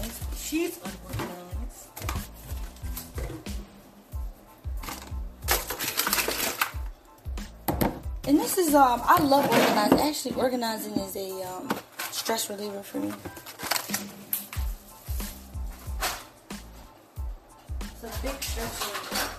And 0.53 0.69
this 8.39 8.59
is 8.59 8.75
um 8.75 9.01
I 9.03 9.23
love 9.23 9.49
organizing. 9.49 10.01
Actually 10.01 10.35
organizing 10.35 10.93
is 10.97 11.17
a 11.17 11.43
um 11.49 11.71
stress 12.11 12.51
reliever 12.51 12.83
for 12.83 12.99
me. 12.99 13.15
It's 17.81 18.05
a 18.05 18.13
big 18.21 18.43
stress 18.43 18.75
reliever. 18.85 19.31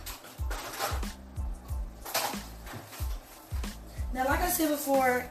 Now 4.15 4.25
like 4.25 4.41
I 4.41 4.49
said 4.49 4.69
before, 4.69 5.29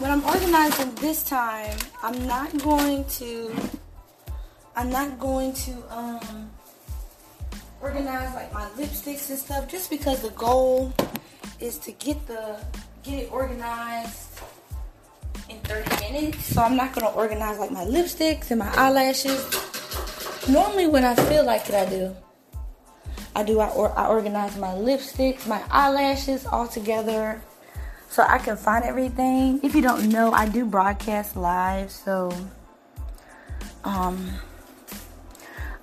when 0.00 0.10
I'm 0.10 0.24
organizing 0.24 0.96
this 0.96 1.22
time, 1.22 1.78
I'm 2.02 2.26
not 2.26 2.58
going 2.58 3.04
to 3.22 3.54
I'm 4.78 4.90
not 4.90 5.18
going 5.18 5.52
to 5.54 5.72
um 5.90 6.48
organize 7.80 8.32
like 8.36 8.52
my 8.54 8.66
lipsticks 8.78 9.28
and 9.28 9.36
stuff 9.36 9.66
just 9.66 9.90
because 9.90 10.22
the 10.22 10.30
goal 10.30 10.94
is 11.58 11.78
to 11.78 11.90
get 11.90 12.24
the 12.28 12.60
get 13.02 13.24
it 13.24 13.32
organized 13.32 14.40
in 15.50 15.58
30 15.62 16.12
minutes. 16.12 16.44
So 16.46 16.62
I'm 16.62 16.76
not 16.76 16.92
gonna 16.94 17.10
organize 17.10 17.58
like 17.58 17.72
my 17.72 17.86
lipsticks 17.86 18.52
and 18.52 18.60
my 18.60 18.72
eyelashes. 18.76 19.42
Normally 20.48 20.86
when 20.86 21.02
I 21.02 21.16
feel 21.16 21.44
like 21.44 21.68
it 21.68 21.74
I 21.74 21.84
do. 21.84 22.14
I 23.34 23.42
do 23.42 23.58
I, 23.58 23.70
or, 23.70 23.98
I 23.98 24.06
organize 24.06 24.56
my 24.58 24.68
lipsticks, 24.68 25.48
my 25.48 25.60
eyelashes 25.72 26.46
all 26.46 26.68
together 26.68 27.42
so 28.10 28.22
I 28.22 28.38
can 28.38 28.56
find 28.56 28.84
everything. 28.84 29.58
If 29.64 29.74
you 29.74 29.82
don't 29.82 30.08
know, 30.08 30.30
I 30.30 30.48
do 30.48 30.64
broadcast 30.64 31.34
live, 31.36 31.90
so 31.90 32.30
um 33.82 34.38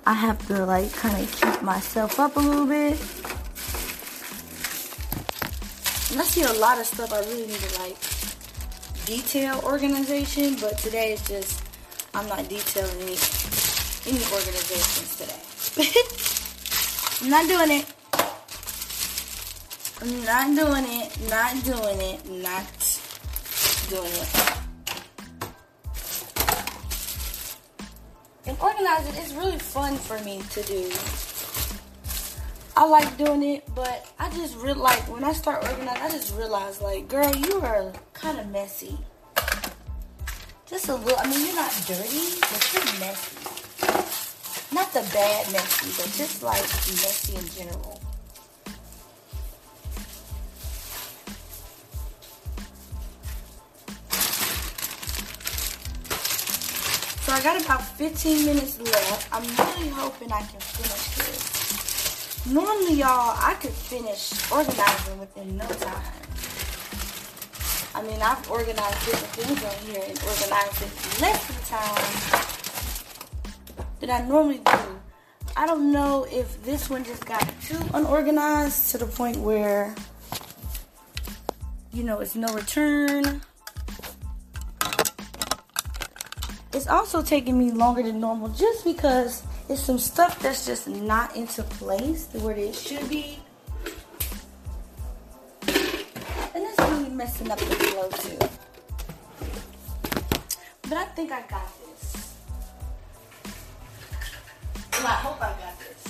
I 0.08 0.12
have 0.12 0.38
to 0.46 0.64
like 0.64 0.92
kind 0.94 1.20
of 1.20 1.32
keep 1.32 1.62
myself 1.62 2.20
up 2.20 2.36
a 2.36 2.40
little 2.40 2.64
bit. 2.64 2.92
And 6.12 6.20
I 6.20 6.24
see 6.24 6.42
a 6.42 6.52
lot 6.60 6.78
of 6.78 6.86
stuff 6.86 7.12
I 7.12 7.18
really 7.26 7.48
need 7.48 7.58
to 7.58 7.80
like 7.80 7.98
detail 9.04 9.60
organization, 9.64 10.54
but 10.60 10.78
today 10.78 11.14
is 11.14 11.26
just 11.26 11.60
I'm 12.14 12.28
not 12.28 12.48
detailing 12.48 12.94
any, 13.02 13.18
any 14.06 14.22
organizations 14.30 15.16
today. 15.18 15.42
I'm 17.22 17.30
not 17.30 17.48
doing 17.48 17.80
it. 17.80 17.86
I'm 20.00 20.24
not 20.24 20.54
doing 20.54 20.84
it, 20.86 21.18
not 21.28 21.64
doing 21.64 22.00
it, 22.00 22.30
not 22.30 23.00
doing 23.90 24.06
it. 24.06 24.65
And 28.46 28.56
organizing 28.60 29.14
is 29.22 29.34
really 29.34 29.58
fun 29.58 29.96
for 29.96 30.18
me 30.20 30.40
to 30.50 30.62
do. 30.62 30.90
I 32.76 32.86
like 32.86 33.16
doing 33.16 33.42
it, 33.42 33.64
but 33.74 34.06
I 34.18 34.30
just 34.30 34.56
real 34.58 34.76
like 34.76 35.00
when 35.10 35.24
I 35.24 35.32
start 35.32 35.64
organizing, 35.64 36.02
I 36.02 36.10
just 36.10 36.36
realize 36.36 36.80
like, 36.80 37.08
girl, 37.08 37.34
you 37.34 37.60
are 37.60 37.92
kind 38.12 38.38
of 38.38 38.48
messy. 38.50 38.96
Just 40.66 40.88
a 40.88 40.94
little. 40.94 41.18
I 41.18 41.26
mean, 41.28 41.46
you're 41.46 41.56
not 41.56 41.72
dirty, 41.86 42.38
but 42.40 42.70
you're 42.74 43.00
messy. 43.00 43.36
Not 44.74 44.92
the 44.92 45.00
bad 45.12 45.52
messy, 45.52 45.90
but 45.96 46.12
just 46.16 46.42
like 46.42 46.62
messy 46.62 47.36
in 47.36 47.66
general. 47.66 48.00
I 57.36 57.42
got 57.42 57.62
about 57.62 57.84
15 57.84 58.46
minutes 58.46 58.80
left. 58.80 59.28
I'm 59.30 59.42
really 59.42 59.90
hoping 59.90 60.32
I 60.32 60.40
can 60.40 60.58
finish 60.58 61.16
this. 61.16 62.46
Normally, 62.46 62.94
y'all, 62.94 63.36
I 63.36 63.52
could 63.60 63.72
finish 63.72 64.32
organizing 64.50 65.18
within 65.20 65.54
no 65.58 65.66
time. 65.66 66.14
I 67.94 68.00
mean, 68.04 68.22
I've 68.22 68.50
organized 68.50 69.04
different 69.04 69.34
things 69.34 69.62
on 69.62 69.76
here 69.84 70.02
and 70.08 70.18
organized 70.18 70.80
it 70.80 71.20
less 71.20 71.50
of 71.50 71.56
the 71.60 71.66
time 71.76 72.12
than 74.00 74.10
I 74.10 74.26
normally 74.26 74.62
do. 74.64 74.98
I 75.58 75.66
don't 75.66 75.92
know 75.92 76.26
if 76.32 76.64
this 76.64 76.88
one 76.88 77.04
just 77.04 77.26
got 77.26 77.46
too 77.60 77.82
unorganized 77.92 78.92
to 78.92 78.98
the 78.98 79.06
point 79.06 79.36
where, 79.36 79.94
you 81.92 82.02
know, 82.02 82.20
it's 82.20 82.34
no 82.34 82.48
return 82.54 83.42
It's 86.76 86.88
also 86.88 87.22
taking 87.22 87.58
me 87.58 87.70
longer 87.70 88.02
than 88.02 88.20
normal 88.20 88.50
just 88.50 88.84
because 88.84 89.42
it's 89.66 89.80
some 89.80 89.98
stuff 89.98 90.38
that's 90.40 90.66
just 90.66 90.86
not 90.86 91.34
into 91.34 91.62
place 91.62 92.28
where 92.34 92.54
it 92.54 92.74
should 92.74 93.08
be. 93.08 93.38
And 95.66 96.62
it's 96.62 96.78
really 96.78 97.08
messing 97.08 97.50
up 97.50 97.58
the 97.58 97.64
flow 97.64 98.10
too. 98.10 98.36
But 100.82 100.98
I 100.98 101.04
think 101.16 101.32
I 101.32 101.40
got 101.48 101.66
this. 101.80 102.36
Well, 104.92 105.06
I 105.06 105.14
hope 105.24 105.40
I 105.40 105.54
got 105.56 105.78
this. 105.78 106.02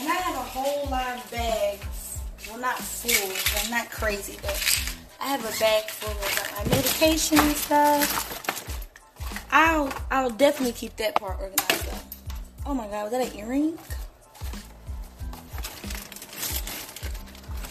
And 0.00 0.08
I 0.08 0.12
have 0.12 0.34
a 0.34 0.38
whole 0.40 0.92
of 0.92 1.30
bags. 1.30 1.95
Well, 2.56 2.62
not 2.62 2.78
full, 2.78 3.28
but 3.52 3.70
not 3.70 3.90
crazy, 3.90 4.38
but 4.40 4.56
I 5.20 5.26
have 5.26 5.40
a 5.40 5.60
bag 5.60 5.90
full 5.90 6.10
of 6.10 6.56
my 6.56 6.74
medication 6.74 7.38
and 7.38 7.54
stuff. 7.54 9.46
I'll 9.52 9.92
I'll 10.10 10.30
definitely 10.30 10.72
keep 10.72 10.96
that 10.96 11.16
part 11.16 11.38
organized 11.38 11.84
though. 11.84 11.98
Oh 12.64 12.72
my 12.72 12.86
god, 12.86 13.02
was 13.02 13.12
that 13.12 13.30
an 13.30 13.38
earring? 13.38 13.78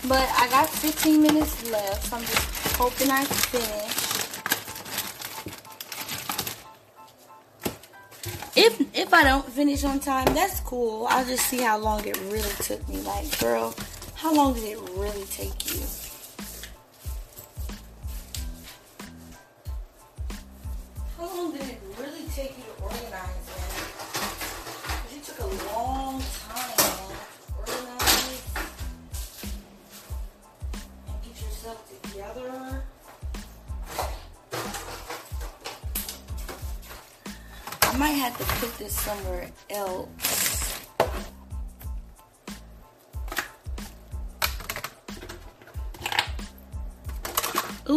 But 0.08 0.30
I 0.38 0.48
got 0.52 0.70
15 0.70 1.20
minutes 1.20 1.68
left, 1.72 2.06
so 2.06 2.18
I'm 2.18 2.22
just 2.22 2.78
hoping 2.78 3.10
I 3.10 3.24
finish. 3.26 4.06
If 8.56 8.96
if 8.96 9.12
I 9.12 9.24
don't 9.24 9.50
finish 9.50 9.84
on 9.84 10.00
time, 10.00 10.32
that's 10.36 10.60
cool. 10.60 11.08
I'll 11.10 11.26
just 11.26 11.48
see 11.48 11.62
how 11.62 11.80
long 11.80 12.06
it 12.06 12.22
really 12.30 12.54
took 12.62 12.88
me. 12.88 12.98
Like, 13.02 13.40
girl, 13.40 13.74
how 14.26 14.34
long 14.34 14.56
did 14.56 14.64
it 14.64 14.80
really 14.96 15.24
take 15.26 15.72
you? 15.72 15.86
How 21.16 21.28
long 21.28 21.52
did 21.52 21.62
it 21.62 21.80
really 22.00 22.24
take 22.34 22.58
you 22.58 22.64
to 22.64 22.84
organize, 22.84 23.46
man? 25.14 25.22
took 25.24 25.40
a 25.42 25.46
long 25.68 26.24
time, 26.50 26.76
man, 26.80 27.18
to 27.38 27.54
organize 27.60 28.42
and 31.08 31.22
get 31.22 31.36
yourself 31.44 32.02
together. 32.02 32.84
I 37.84 37.98
might 37.98 38.18
have 38.24 38.36
to 38.40 38.44
put 38.44 38.76
this 38.80 39.00
somewhere 39.00 39.52
else. 39.70 40.25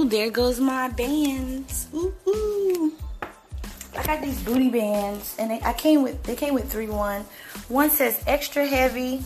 There 0.08 0.30
goes 0.30 0.58
my 0.58 0.88
bands. 0.88 1.88
Ooh, 1.94 2.14
ooh. 2.26 2.92
I 3.96 4.02
got 4.04 4.22
these 4.22 4.40
booty 4.42 4.70
bands, 4.70 5.34
and 5.38 5.50
they, 5.50 5.60
I 5.60 5.72
came 5.72 6.02
with 6.02 6.22
they 6.22 6.36
came 6.36 6.54
with 6.54 6.70
three 6.70 6.86
one. 6.86 7.22
One 7.68 7.90
says 7.90 8.22
extra 8.26 8.66
heavy, 8.66 9.22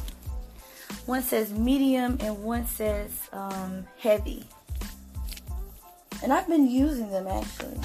one 1.06 1.22
says 1.22 1.52
medium, 1.52 2.18
and 2.20 2.42
one 2.42 2.66
says 2.66 3.10
um, 3.32 3.84
heavy. 3.98 4.44
And 6.22 6.32
I've 6.32 6.48
been 6.48 6.68
using 6.68 7.10
them 7.10 7.26
actually. 7.26 7.78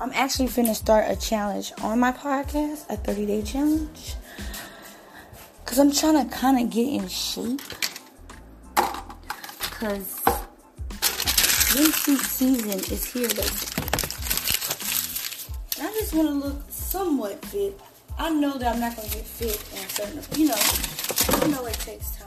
I'm 0.00 0.12
actually 0.12 0.48
finna 0.48 0.74
start 0.74 1.06
a 1.08 1.16
challenge 1.16 1.72
on 1.82 1.98
my 1.98 2.12
podcast, 2.12 2.90
a 2.90 2.96
30 2.96 3.26
day 3.26 3.42
challenge. 3.42 4.14
Cause 5.64 5.78
I'm 5.78 5.90
trying 5.90 6.28
to 6.28 6.36
kind 6.36 6.60
of 6.60 6.70
get 6.70 6.86
in 6.86 7.08
shape. 7.08 7.60
Cause 8.76 10.20
season 12.14 12.70
is 12.70 13.04
here. 13.04 13.26
And 15.78 15.88
I 15.88 15.92
just 15.98 16.14
want 16.14 16.28
to 16.28 16.34
look 16.34 16.62
somewhat 16.68 17.44
fit. 17.46 17.78
I 18.16 18.30
know 18.30 18.56
that 18.58 18.74
I'm 18.74 18.80
not 18.80 18.94
gonna 18.94 19.08
get 19.08 19.26
fit 19.26 19.60
in 19.72 19.88
certain, 19.88 20.22
you 20.38 20.46
know, 20.48 20.54
I 20.54 21.48
know 21.48 21.66
it 21.66 21.74
takes 21.74 22.16
time. 22.16 22.26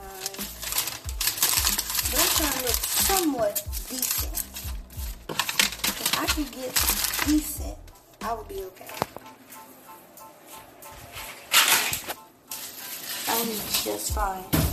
But 2.10 2.20
I'm 2.20 2.28
trying 2.36 2.52
to 2.52 2.62
look 2.62 2.76
somewhat 2.76 3.62
decent. 3.88 4.44
If 5.30 6.18
I 6.18 6.26
could 6.26 6.50
get 6.52 6.74
decent, 7.26 7.78
I 8.22 8.34
would 8.34 8.48
be 8.48 8.62
okay. 8.62 8.84
I 13.28 13.38
would 13.38 13.48
be 13.48 13.54
just 13.82 14.14
fine. 14.14 14.69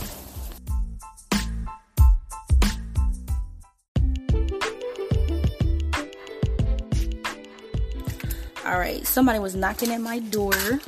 All 8.68 8.78
right, 8.78 9.06
somebody 9.06 9.38
was 9.38 9.54
knocking 9.54 9.90
at 9.92 10.00
my 10.02 10.18
door, 10.18 10.52
and 10.52 10.82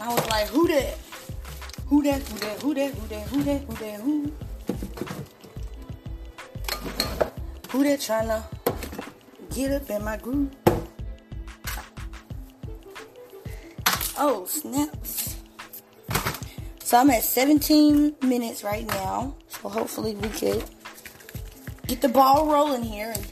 I 0.00 0.14
was 0.14 0.24
like, 0.28 0.46
"Who 0.46 0.68
that? 0.68 0.96
Who 1.88 2.02
that? 2.04 2.22
Who 2.22 2.38
that? 2.38 2.62
Who 2.62 2.74
that? 2.74 2.94
Who 2.94 3.08
that? 3.08 3.26
Who 3.26 3.42
that? 3.42 3.62
Who 3.62 3.74
that? 3.74 4.00
Who?" 4.00 4.32
Who 7.70 7.82
that 7.82 8.00
trying 8.00 8.28
to 8.28 8.44
get 9.52 9.72
up 9.72 9.90
in 9.90 10.04
my 10.04 10.16
groove? 10.18 10.54
Oh, 14.16 14.46
snaps. 14.46 15.34
So 16.84 16.96
I'm 16.96 17.10
at 17.10 17.24
17 17.24 18.14
minutes 18.22 18.62
right 18.62 18.86
now. 18.86 19.34
So 19.48 19.68
hopefully 19.68 20.14
we 20.14 20.28
could 20.28 20.62
get 21.88 22.00
the 22.00 22.08
ball 22.08 22.46
rolling 22.46 22.84
here 22.84 23.10
and 23.10 23.26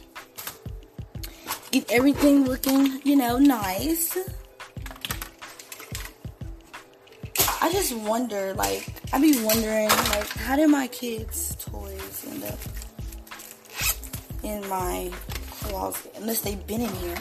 get 1.81 1.93
everything 1.93 2.45
looking, 2.45 3.03
you 3.05 3.17
know, 3.17 3.37
nice. 3.37 4.17
I 7.61 7.71
just 7.71 7.95
wonder, 7.95 8.55
like, 8.55 8.87
I'd 9.13 9.21
be 9.21 9.45
wondering, 9.45 9.89
like, 9.89 10.29
how 10.29 10.57
did 10.57 10.69
my 10.69 10.87
kids' 10.87 11.55
toys 11.57 12.27
end 12.31 12.45
up 12.45 12.59
in 14.43 14.67
my 14.71 15.11
closet? 15.51 16.15
Unless 16.17 16.41
they've 16.43 16.67
been 16.67 16.81
in 16.81 16.95
here. 16.97 17.19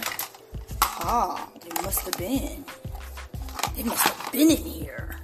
Ah, 0.81 1.49
they 1.61 1.81
must 1.81 1.99
have 2.05 2.17
been. 2.17 2.63
They 3.75 3.83
must 3.83 4.07
have 4.07 4.31
been 4.31 4.51
in 4.51 4.57
here. 4.57 5.19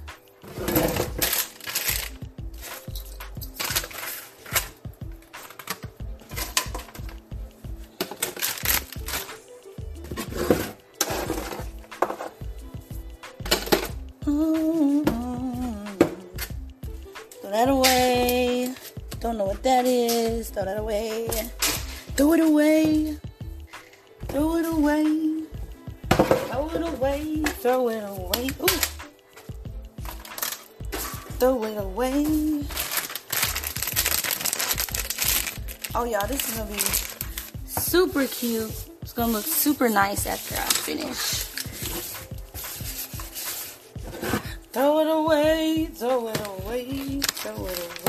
Throw 20.52 20.64
that 20.66 20.78
away. 20.78 21.28
Throw 22.14 22.32
it 22.34 22.40
away. 22.40 23.16
Throw 24.28 24.56
it 24.56 24.66
away. 24.66 25.44
Throw 26.10 26.68
it 26.68 26.82
away. 26.82 27.42
Throw 27.62 27.88
it 27.88 28.04
away. 28.04 28.50
Ooh. 28.60 28.80
Throw 31.38 31.64
it 31.64 31.78
away. 31.78 32.64
Oh, 35.94 36.04
y'all, 36.04 36.26
this 36.26 36.48
is 36.48 36.56
gonna 36.56 36.70
be 36.70 36.78
super 37.66 38.26
cute. 38.26 38.72
It's 39.00 39.12
gonna 39.14 39.32
look 39.32 39.44
super 39.44 39.88
nice 39.88 40.26
after 40.26 40.54
I 40.54 40.68
finish. 40.84 41.46
Throw 44.72 45.00
it 45.00 45.08
away, 45.08 45.86
throw 45.94 46.28
it 46.28 46.46
away, 46.46 47.20
throw 47.20 47.66
it 47.66 47.78
away. 47.78 48.01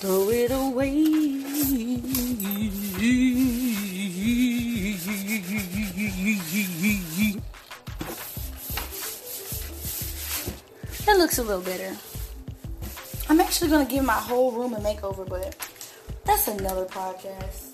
Throw 0.00 0.30
it 0.30 0.50
away. 0.50 1.04
That 11.04 11.18
looks 11.18 11.36
a 11.36 11.42
little 11.42 11.60
better. 11.60 11.94
I'm 13.28 13.40
actually 13.40 13.68
gonna 13.68 13.84
give 13.84 14.02
my 14.02 14.14
whole 14.14 14.52
room 14.52 14.72
a 14.72 14.78
makeover, 14.78 15.28
but 15.28 15.54
that's 16.24 16.48
another 16.48 16.86
podcast. 16.86 17.69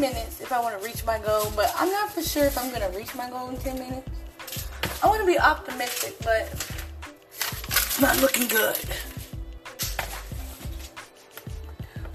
Minutes 0.00 0.40
if 0.40 0.52
I 0.52 0.60
want 0.60 0.78
to 0.78 0.84
reach 0.84 1.04
my 1.04 1.18
goal, 1.18 1.52
but 1.56 1.72
I'm 1.76 1.90
not 1.90 2.12
for 2.12 2.22
sure 2.22 2.44
if 2.44 2.56
I'm 2.58 2.70
going 2.70 2.82
to 2.82 2.96
reach 2.96 3.14
my 3.14 3.28
goal 3.30 3.48
in 3.48 3.56
10 3.56 3.78
minutes. 3.78 4.08
I 5.02 5.08
want 5.08 5.20
to 5.20 5.26
be 5.26 5.38
optimistic, 5.38 6.16
but 6.20 6.48
it's 6.48 8.00
not 8.00 8.20
looking 8.20 8.48
good. 8.48 8.78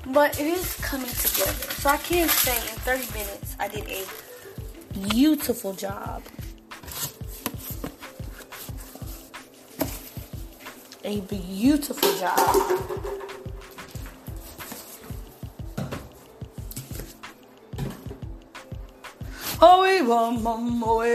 But 0.08 0.40
it 0.40 0.48
is 0.48 0.76
coming 0.82 1.08
together. 1.08 1.52
So 1.52 1.90
I 1.90 1.98
can 1.98 2.28
say 2.28 2.56
in 2.56 2.78
30 2.80 3.14
minutes 3.14 3.56
I 3.60 3.68
did 3.68 3.88
a 3.88 4.04
beautiful 5.08 5.74
job. 5.74 6.24
A 11.04 11.22
beautiful 11.22 12.14
job. 12.20 13.31
Wa 19.80 20.30
Maui. 20.32 21.08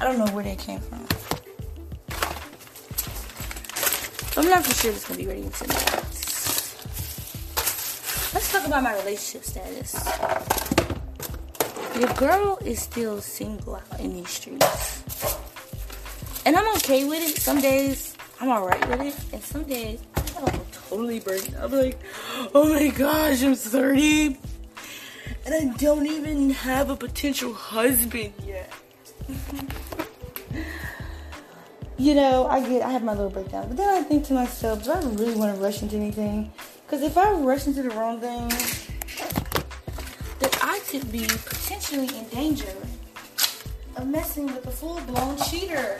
I 0.00 0.04
don't 0.04 0.18
know 0.18 0.26
where 0.32 0.44
they 0.44 0.56
came 0.56 0.80
from. 0.80 1.04
I'm 4.36 4.48
not 4.48 4.64
for 4.64 4.74
sure 4.74 4.92
it's 4.92 5.06
gonna 5.06 5.18
be 5.18 5.26
ready 5.26 5.42
tonight. 5.42 5.94
Let's 8.32 8.52
talk 8.52 8.66
about 8.66 8.82
my 8.82 8.96
relationship 9.00 9.44
status. 9.44 9.94
Your 11.98 12.14
girl 12.14 12.58
is 12.64 12.80
still 12.80 13.20
single 13.20 13.76
out 13.76 14.00
in 14.00 14.14
these 14.14 14.30
streets. 14.30 15.02
And 16.46 16.56
I'm 16.56 16.76
okay 16.76 17.04
with 17.04 17.22
it. 17.22 17.36
Some 17.42 17.60
days 17.60 18.16
I'm 18.40 18.48
alright 18.48 18.88
with 18.88 19.02
it. 19.02 19.14
And 19.34 19.42
some 19.42 19.64
days 19.64 20.00
I'm 20.16 20.60
totally 20.88 21.20
burnt. 21.20 21.52
I'm 21.60 21.72
like, 21.72 22.00
oh 22.54 22.72
my 22.72 22.88
gosh, 22.88 23.42
I'm 23.42 23.54
30. 23.54 24.47
And 25.48 25.70
I 25.70 25.74
don't 25.78 26.06
even 26.06 26.50
have 26.50 26.90
a 26.90 26.96
potential 26.96 27.54
husband 27.54 28.34
yet. 28.44 28.70
you 31.96 32.14
know, 32.14 32.46
I 32.46 32.60
get, 32.60 32.82
I 32.82 32.90
have 32.90 33.02
my 33.02 33.12
little 33.12 33.30
breakdown. 33.30 33.68
But 33.68 33.78
then 33.78 33.88
I 33.88 34.02
think 34.02 34.26
to 34.26 34.34
myself, 34.34 34.84
do 34.84 34.90
I 34.90 34.98
really 34.98 35.36
want 35.36 35.56
to 35.56 35.62
rush 35.62 35.80
into 35.80 35.96
anything? 35.96 36.52
Because 36.84 37.00
if 37.00 37.16
I 37.16 37.32
rush 37.32 37.66
into 37.66 37.82
the 37.82 37.88
wrong 37.88 38.20
thing, 38.20 38.46
then 40.38 40.50
I 40.60 40.80
could 40.86 41.10
be 41.10 41.26
potentially 41.26 42.14
in 42.14 42.28
danger 42.28 42.74
of 43.96 44.06
messing 44.06 44.48
with 44.48 44.66
a 44.66 44.70
full 44.70 45.00
blown 45.06 45.38
cheater. 45.38 45.98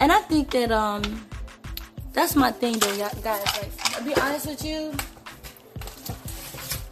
And 0.00 0.10
I 0.10 0.18
think 0.22 0.50
that 0.50 0.72
um 0.72 1.24
that's 2.12 2.34
my 2.34 2.50
thing 2.50 2.80
though, 2.80 2.96
guys. 2.96 3.24
Like, 3.24 3.70
I'll 3.94 4.04
be 4.04 4.16
honest 4.16 4.48
with 4.48 4.64
you. 4.64 4.92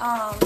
Um 0.05 0.37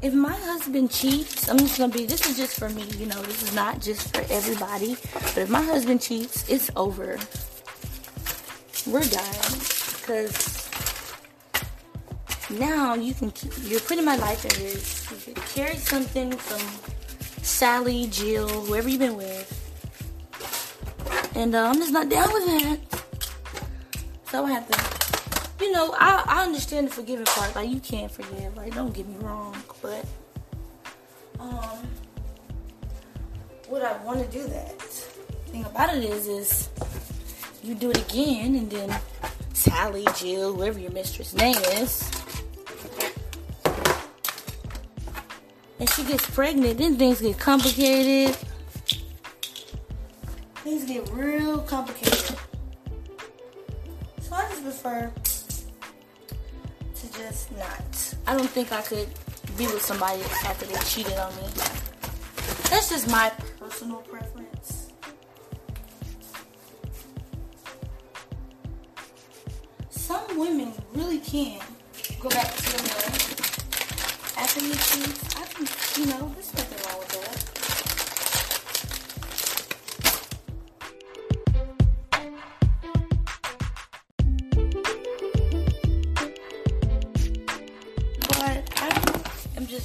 if 0.00 0.12
my 0.12 0.32
husband 0.32 0.90
cheats, 0.90 1.48
I'm 1.48 1.58
just 1.58 1.78
gonna 1.78 1.92
be 1.92 2.06
this 2.06 2.28
is 2.28 2.36
just 2.36 2.58
for 2.58 2.68
me, 2.70 2.84
you 2.98 3.06
know, 3.06 3.20
this 3.22 3.42
is 3.42 3.54
not 3.54 3.80
just 3.80 4.14
for 4.14 4.20
everybody. 4.32 4.96
But 5.12 5.38
if 5.38 5.50
my 5.50 5.62
husband 5.62 6.00
cheats, 6.00 6.48
it's 6.48 6.70
over. 6.76 7.18
We're 8.86 9.04
done. 9.04 9.52
Because 10.00 10.68
now 12.50 12.94
you 12.94 13.14
can 13.14 13.30
keep, 13.30 13.52
you're 13.62 13.80
putting 13.80 14.04
my 14.04 14.16
life 14.16 14.44
at 14.44 14.58
risk. 14.58 15.10
You 15.10 15.34
could 15.34 15.44
carry 15.46 15.76
something 15.76 16.32
from 16.32 16.60
Sally, 17.42 18.06
Jill, 18.08 18.48
whoever 18.48 18.88
you've 18.88 19.00
been 19.00 19.16
with. 19.16 19.50
And 21.34 21.54
uh, 21.54 21.68
I'm 21.68 21.76
just 21.76 21.92
not 21.92 22.08
down 22.08 22.32
with 22.32 22.46
that. 22.46 22.78
So 24.30 24.44
I 24.44 24.52
have 24.52 24.68
to, 24.68 24.93
you 25.60 25.72
know, 25.72 25.94
I, 25.98 26.22
I 26.26 26.44
understand 26.44 26.88
the 26.88 26.92
forgiving 26.92 27.26
part. 27.26 27.54
Like, 27.54 27.68
you 27.68 27.80
can't 27.80 28.10
forgive. 28.10 28.56
Like, 28.56 28.74
don't 28.74 28.92
get 28.92 29.06
me 29.06 29.16
wrong. 29.18 29.56
But, 29.80 30.04
um, 31.40 31.86
would 33.68 33.82
I 33.82 33.96
want 34.04 34.20
to 34.20 34.38
do 34.38 34.46
that? 34.48 34.78
The 34.78 35.50
thing 35.50 35.64
about 35.64 35.94
it 35.94 36.04
is, 36.04 36.26
is 36.26 36.68
you 37.62 37.74
do 37.74 37.90
it 37.90 38.10
again, 38.10 38.54
and 38.54 38.70
then 38.70 39.00
Sally, 39.52 40.06
Jill, 40.16 40.54
whoever 40.54 40.78
your 40.78 40.92
mistress 40.92 41.34
name 41.34 41.56
is, 41.56 42.10
and 45.78 45.88
she 45.90 46.04
gets 46.04 46.28
pregnant, 46.30 46.78
then 46.78 46.96
things 46.96 47.20
get 47.20 47.38
complicated 47.38 48.36
things 50.64 50.84
get 50.84 51.06
real 51.10 51.58
complicated. 51.58 52.38
So 54.22 54.34
I 54.34 54.48
just 54.48 54.62
prefer 54.62 55.12
just 57.16 57.56
not. 57.56 58.14
I 58.26 58.36
don't 58.36 58.48
think 58.50 58.72
I 58.72 58.82
could 58.82 59.08
be 59.56 59.66
with 59.66 59.82
somebody 59.82 60.22
after 60.44 60.66
they 60.66 60.78
cheated 60.80 61.16
on 61.16 61.34
me. 61.36 61.42
That's 62.70 62.90
just 62.90 63.08
my 63.10 63.30
personal 63.58 63.98
preference. 63.98 64.92
Some 69.90 70.38
women 70.38 70.72
really 70.94 71.18
can 71.18 71.60
go 72.20 72.28
back 72.30 72.54
to 72.54 72.62
their 72.72 72.82
man 72.82 73.12
after 74.36 74.60
he 74.60 74.72
cheats. 74.72 75.36
I 75.36 75.44
think, 75.44 75.98
you 75.98 76.06
know, 76.12 76.30
there's 76.34 76.52
nothing 76.54 76.73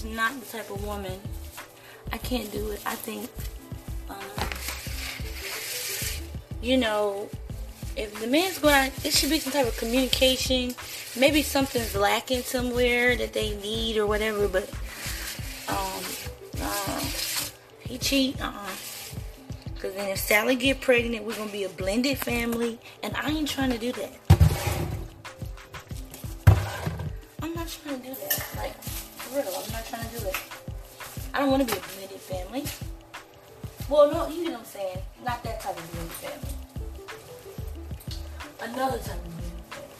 not 0.05 0.39
the 0.39 0.45
type 0.45 0.69
of 0.69 0.83
woman. 0.85 1.19
I 2.11 2.17
can't 2.17 2.51
do 2.51 2.71
it. 2.71 2.81
I 2.85 2.95
think, 2.95 3.29
um, 4.09 4.47
you 6.61 6.77
know, 6.77 7.29
if 7.95 8.19
the 8.19 8.27
man's 8.27 8.57
going 8.59 8.91
it 9.03 9.13
should 9.13 9.29
be 9.29 9.39
some 9.39 9.53
type 9.53 9.67
of 9.67 9.77
communication. 9.77 10.73
Maybe 11.17 11.41
something's 11.41 11.95
lacking 11.95 12.43
somewhere 12.43 13.15
that 13.17 13.33
they 13.33 13.55
need 13.57 13.97
or 13.97 14.05
whatever, 14.05 14.47
but, 14.47 14.69
um, 15.67 16.03
uh, 16.61 17.01
he 17.79 17.97
cheat, 17.97 18.39
uh-uh. 18.41 18.69
Because 19.73 19.95
then 19.95 20.09
if 20.09 20.19
Sally 20.19 20.55
get 20.55 20.81
pregnant, 20.81 21.25
we're 21.25 21.33
to 21.47 21.53
be 21.53 21.63
a 21.63 21.69
blended 21.69 22.17
family, 22.17 22.79
and 23.01 23.15
I 23.15 23.29
ain't 23.29 23.47
trying 23.47 23.71
to 23.71 23.77
do 23.77 23.91
that. 23.93 24.28
Don't 31.49 31.57
want 31.57 31.69
to 31.69 31.75
be 31.75 31.81
a 31.81 31.83
blended 31.97 32.21
family. 32.21 32.63
Well, 33.89 34.11
no, 34.11 34.27
you 34.29 34.43
know 34.45 34.51
what 34.51 34.59
I'm 34.59 34.65
saying. 34.65 34.99
Not 35.25 35.43
that 35.43 35.59
type 35.59 35.75
of 35.75 35.91
blended 35.91 36.11
family. 36.11 36.53
Another 38.61 38.99
type 38.99 39.15
of 39.15 39.23
blended 39.23 39.63
family. 39.71 39.95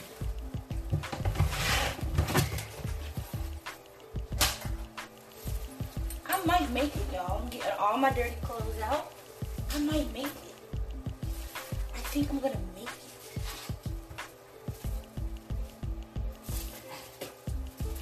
I 6.28 6.46
might 6.46 6.70
make 6.72 6.96
it, 6.96 7.02
y'all. 7.12 7.42
I'm 7.42 7.50
getting 7.50 7.72
all 7.80 7.98
my 7.98 8.12
dirty 8.12 8.36
clothes 8.44 8.80
out. 8.84 9.12
I 9.74 9.80
might 9.80 10.14
make 10.14 10.26
it. 10.28 10.56
I 11.96 11.98
think 11.98 12.30
I'm 12.30 12.40
gonna 12.40 12.60
make 12.76 12.84
it. 12.84 12.92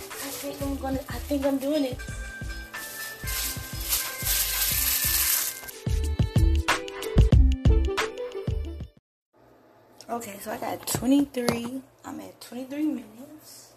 I 0.02 0.30
think 0.42 0.62
I'm 0.62 0.76
gonna, 0.76 1.00
I 1.00 1.20
think 1.30 1.46
I'm 1.46 1.58
doing 1.58 1.86
it. 1.86 1.98
Okay, 10.18 10.40
so 10.42 10.50
I 10.52 10.58
got 10.58 10.88
23. 10.88 11.80
I'm 12.04 12.20
at 12.22 12.42
23 12.42 12.86
minutes. 12.86 13.74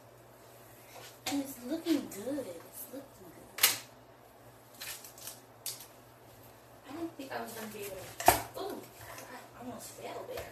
And 1.27 1.43
it's 1.43 1.57
looking 1.69 2.09
good. 2.09 2.47
It's 2.47 2.85
looking 2.95 3.29
good. 3.29 3.69
I 6.89 6.93
didn't 6.97 7.15
think 7.19 7.31
I 7.31 7.43
was 7.43 7.53
going 7.53 7.69
to 7.69 7.75
be 7.77 7.85
able 7.85 7.97
to. 7.97 8.33
Ooh, 8.59 8.81
I 9.03 9.61
almost 9.61 9.91
fell 9.91 10.25
there. 10.35 10.47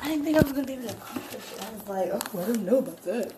I 0.00 0.08
didn't 0.08 0.24
think 0.24 0.38
I 0.38 0.40
was 0.40 0.52
gonna 0.52 0.66
be 0.66 0.72
able 0.72 0.88
to 0.88 0.94
accomplish 0.94 1.52
it. 1.52 1.62
I 1.62 1.72
was 1.74 1.88
like, 1.88 2.08
oh, 2.10 2.40
I 2.40 2.46
don't 2.46 2.64
know 2.64 2.78
about 2.78 3.02
that. 3.02 3.32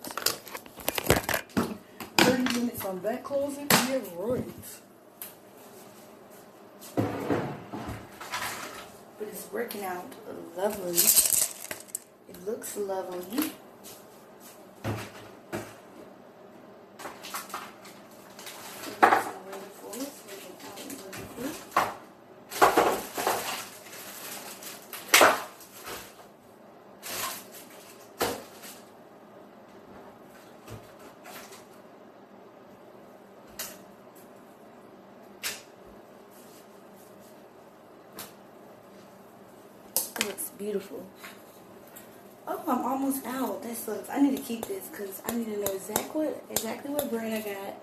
30 2.18 2.42
minutes 2.60 2.84
on 2.84 3.02
that 3.02 3.24
closing? 3.24 3.66
Yeah, 3.70 3.98
right. 4.16 4.44
Working 9.54 9.84
out 9.84 10.12
lovely. 10.56 10.96
It 12.28 12.44
looks 12.44 12.76
lovely. 12.76 13.52
looks 40.26 40.50
beautiful. 40.64 41.04
Oh, 42.48 42.62
I'm 42.66 42.84
almost 42.86 43.26
out. 43.26 43.62
That 43.62 43.76
sucks. 43.76 44.08
I 44.08 44.18
need 44.22 44.34
to 44.34 44.42
keep 44.42 44.64
this 44.64 44.88
because 44.88 45.20
I 45.26 45.32
need 45.32 45.44
to 45.44 45.58
know 45.58 45.72
exactly 45.74 46.26
what 46.26 46.44
exactly 46.50 46.90
what 46.90 47.10
brand 47.10 47.34
I 47.34 47.40
got. 47.40 47.74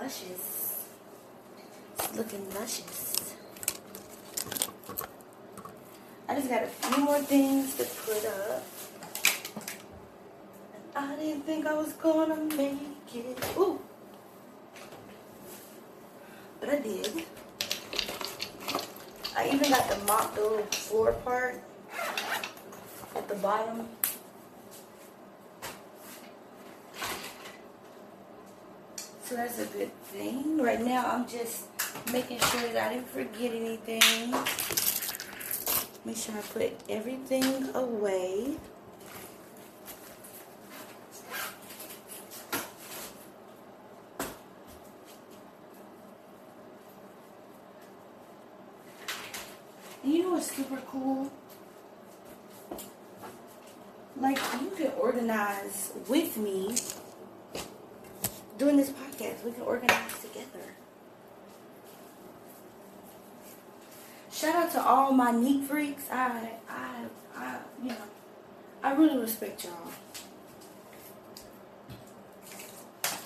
luscious. 0.00 0.84
It's 1.98 2.16
looking 2.16 2.54
luscious. 2.54 3.16
I 6.28 6.34
just 6.34 6.50
got 6.50 6.64
a 6.64 6.66
few 6.66 7.04
more 7.04 7.20
things 7.20 7.76
to 7.76 7.84
put 7.84 8.26
up. 8.26 8.64
And 10.74 10.82
I 11.66 11.74
was 11.74 11.92
gonna 11.94 12.36
make 12.56 12.78
it. 13.14 13.38
Ooh. 13.56 13.80
But 16.60 16.70
I 16.70 16.78
did. 16.78 17.24
I 19.36 19.48
even 19.52 19.70
got 19.70 19.88
the 19.88 19.98
mop, 20.06 20.34
the 20.34 20.40
little 20.40 20.62
floor 20.64 21.12
part 21.12 21.62
at 23.14 23.28
the 23.28 23.34
bottom. 23.36 23.88
So 29.24 29.34
that's 29.34 29.58
a 29.58 29.66
good 29.66 29.92
thing. 30.04 30.58
Right 30.58 30.80
now, 30.80 31.04
I'm 31.10 31.28
just 31.28 31.66
making 32.12 32.38
sure 32.38 32.60
that 32.72 32.90
I 32.90 32.94
didn't 32.94 33.08
forget 33.08 33.52
anything. 33.52 34.30
Make 36.04 36.16
sure 36.16 36.36
I 36.36 36.42
put 36.42 36.72
everything 36.88 37.74
away. 37.74 38.56
And 50.04 50.14
you 50.14 50.22
know 50.22 50.30
what's 50.34 50.45
super 50.56 50.80
cool? 50.90 51.30
Like, 54.18 54.38
you 54.62 54.70
can 54.74 54.92
organize 54.98 55.92
with 56.08 56.38
me 56.38 56.74
doing 58.56 58.78
this 58.78 58.88
podcast. 58.88 59.44
We 59.44 59.52
can 59.52 59.60
organize 59.62 60.18
together. 60.22 60.64
Shout 64.32 64.54
out 64.54 64.72
to 64.72 64.82
all 64.82 65.12
my 65.12 65.30
neat 65.30 65.64
freaks. 65.64 66.04
I, 66.10 66.52
I, 66.70 67.04
I, 67.36 67.58
you 67.82 67.90
know, 67.90 67.96
I 68.82 68.94
really 68.94 69.18
respect 69.18 69.62
y'all. 69.64 69.92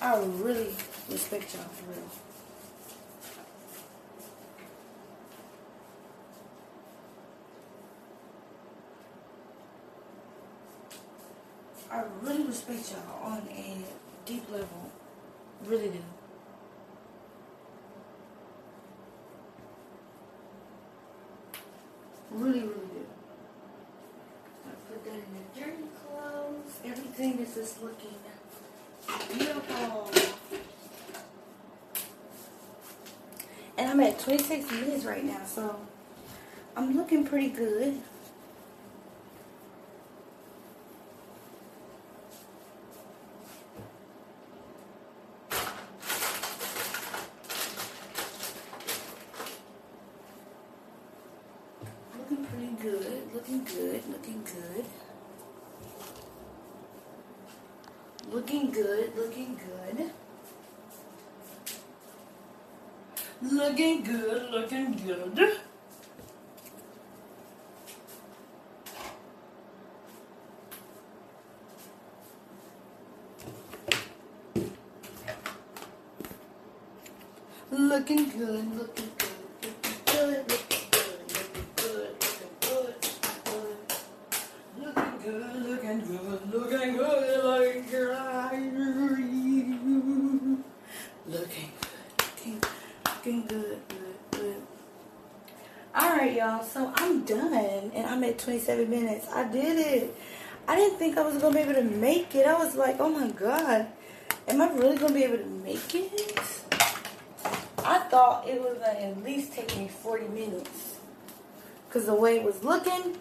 I 0.02 0.18
really 0.18 0.74
respect 1.08 1.54
y'all 1.54 1.62
for 1.62 1.92
real. 1.92 2.29
I 11.90 12.04
really 12.22 12.44
respect 12.44 12.92
y'all 12.92 13.32
on 13.32 13.48
a 13.48 13.76
deep 14.24 14.48
level. 14.50 14.90
Really 15.64 15.88
do. 15.88 16.02
Really, 22.30 22.60
really 22.60 22.70
do. 22.70 23.06
I 24.66 24.70
put 24.88 25.04
that 25.04 25.14
in 25.14 25.20
the 25.34 25.60
journey 25.60 25.88
clothes. 26.06 26.80
Everything 26.84 27.38
is 27.40 27.54
just 27.54 27.82
looking 27.82 28.14
beautiful. 29.36 30.10
And 33.76 33.88
I'm 33.88 34.00
at 34.00 34.18
26 34.18 34.70
minutes 34.70 35.04
right 35.04 35.24
now, 35.24 35.42
so 35.46 35.74
I'm 36.76 36.96
looking 36.96 37.24
pretty 37.24 37.48
good. 37.48 38.00
Looking 52.18 52.44
pretty 52.44 52.72
good, 52.82 53.19
looking 53.32 53.64
good, 53.64 54.02
looking 54.08 54.42
good. 54.44 54.84
Looking 58.32 58.70
good, 58.70 59.16
looking 59.16 59.58
good. 59.58 60.10
Looking 63.42 64.02
good, 64.02 64.50
looking 64.50 64.92
good. 65.04 65.59
I 99.40 99.44
did 99.44 99.78
it. 99.78 100.14
I 100.68 100.76
didn't 100.76 100.98
think 100.98 101.16
I 101.16 101.22
was 101.22 101.40
gonna 101.40 101.54
be 101.54 101.62
able 101.62 101.72
to 101.72 101.82
make 101.82 102.34
it. 102.34 102.46
I 102.46 102.58
was 102.58 102.76
like, 102.76 103.00
oh 103.00 103.08
my 103.08 103.30
god, 103.30 103.86
am 104.46 104.60
I 104.60 104.70
really 104.74 104.98
gonna 104.98 105.14
be 105.14 105.24
able 105.24 105.38
to 105.38 105.46
make 105.64 105.94
it? 105.94 106.38
I 107.78 108.00
thought 108.10 108.46
it 108.46 108.60
was 108.60 108.76
gonna 108.76 108.98
at 108.98 109.24
least 109.24 109.54
take 109.54 109.74
me 109.78 109.88
40 109.88 110.28
minutes. 110.28 110.98
Cause 111.88 112.04
the 112.04 112.14
way 112.14 112.36
it 112.36 112.44
was 112.44 112.62
looking, 112.62 113.16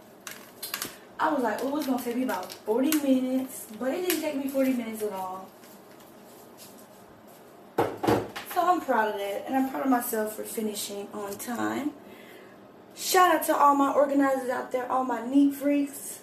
I 1.18 1.34
was 1.34 1.42
like, 1.42 1.60
oh, 1.64 1.78
it's 1.78 1.88
gonna 1.88 2.04
take 2.04 2.18
me 2.18 2.24
about 2.24 2.52
40 2.52 2.98
minutes. 2.98 3.68
But 3.80 3.94
it 3.94 4.10
didn't 4.10 4.22
take 4.22 4.36
me 4.36 4.50
40 4.50 4.74
minutes 4.74 5.04
at 5.04 5.14
all. 5.14 5.48
So 7.78 8.58
I'm 8.58 8.82
proud 8.82 9.14
of 9.14 9.20
that. 9.20 9.46
And 9.48 9.56
I'm 9.56 9.70
proud 9.70 9.86
of 9.86 9.90
myself 9.90 10.36
for 10.36 10.44
finishing 10.44 11.08
on 11.14 11.38
time. 11.38 11.92
Shout 13.00 13.34
out 13.34 13.44
to 13.46 13.56
all 13.56 13.76
my 13.76 13.94
organizers 13.94 14.50
out 14.50 14.74
there, 14.74 14.92
all 14.92 15.06
my 15.06 15.26
neat 15.26 15.56
freaks. 15.56 16.20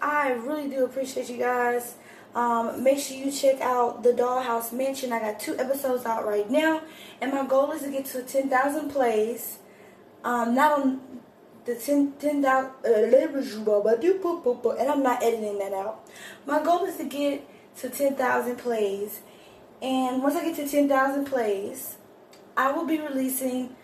I 0.00 0.30
really 0.30 0.66
do 0.66 0.82
appreciate 0.82 1.28
you 1.28 1.36
guys. 1.36 1.96
Um, 2.34 2.82
make 2.82 2.98
sure 2.98 3.18
you 3.18 3.30
check 3.30 3.60
out 3.60 4.02
the 4.02 4.12
Dollhouse 4.12 4.72
Mansion. 4.72 5.12
I 5.12 5.20
got 5.20 5.38
two 5.38 5.58
episodes 5.58 6.06
out 6.06 6.26
right 6.26 6.50
now, 6.50 6.80
and 7.20 7.32
my 7.32 7.46
goal 7.46 7.70
is 7.72 7.82
to 7.82 7.90
get 7.90 8.06
to 8.06 8.22
10,000 8.22 8.88
plays. 8.88 9.58
Um, 10.24 10.54
not 10.54 10.80
on 10.80 11.00
the 11.66 11.74
10 11.74 12.14
10,000, 12.18 12.70
and 14.80 14.90
I'm 14.90 15.02
not 15.02 15.22
editing 15.22 15.58
that 15.58 15.74
out. 15.74 16.08
My 16.46 16.62
goal 16.64 16.86
is 16.86 16.96
to 16.96 17.04
get 17.04 17.46
to 17.80 17.90
10,000 17.90 18.56
plays, 18.56 19.20
and 19.82 20.22
once 20.22 20.34
I 20.34 20.44
get 20.44 20.56
to 20.56 20.66
10,000 20.66 21.26
plays, 21.26 21.98
I 22.56 22.72
will 22.72 22.86
be 22.86 22.98
releasing 22.98 23.76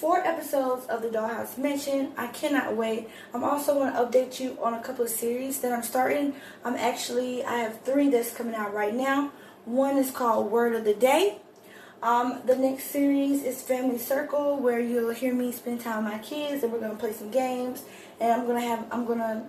four 0.00 0.20
episodes 0.20 0.86
of 0.86 1.02
the 1.02 1.08
Dollhouse 1.08 1.58
Mansion. 1.58 2.12
I 2.16 2.28
cannot 2.28 2.74
wait. 2.74 3.10
I'm 3.34 3.44
also 3.44 3.74
going 3.74 3.92
to 3.92 3.98
update 3.98 4.40
you 4.40 4.56
on 4.62 4.72
a 4.72 4.82
couple 4.82 5.04
of 5.04 5.10
series 5.10 5.60
that 5.60 5.72
I'm 5.72 5.82
starting. 5.82 6.34
I'm 6.64 6.74
actually, 6.74 7.44
I 7.44 7.58
have 7.58 7.82
three 7.82 8.08
that's 8.08 8.32
coming 8.32 8.54
out 8.54 8.72
right 8.72 8.94
now. 8.94 9.30
One 9.66 9.98
is 9.98 10.10
called 10.10 10.50
Word 10.50 10.74
of 10.74 10.84
the 10.84 10.94
Day. 10.94 11.42
Um, 12.02 12.40
the 12.46 12.56
next 12.56 12.84
series 12.84 13.42
is 13.42 13.60
Family 13.60 13.98
Circle, 13.98 14.56
where 14.56 14.80
you'll 14.80 15.12
hear 15.12 15.34
me 15.34 15.52
spend 15.52 15.82
time 15.82 16.04
with 16.04 16.14
my 16.14 16.18
kids, 16.20 16.62
and 16.62 16.72
we're 16.72 16.80
gonna 16.80 16.94
play 16.94 17.12
some 17.12 17.30
games, 17.30 17.84
and 18.18 18.32
I'm 18.32 18.46
gonna 18.46 18.62
have, 18.62 18.86
I'm 18.90 19.04
gonna, 19.04 19.46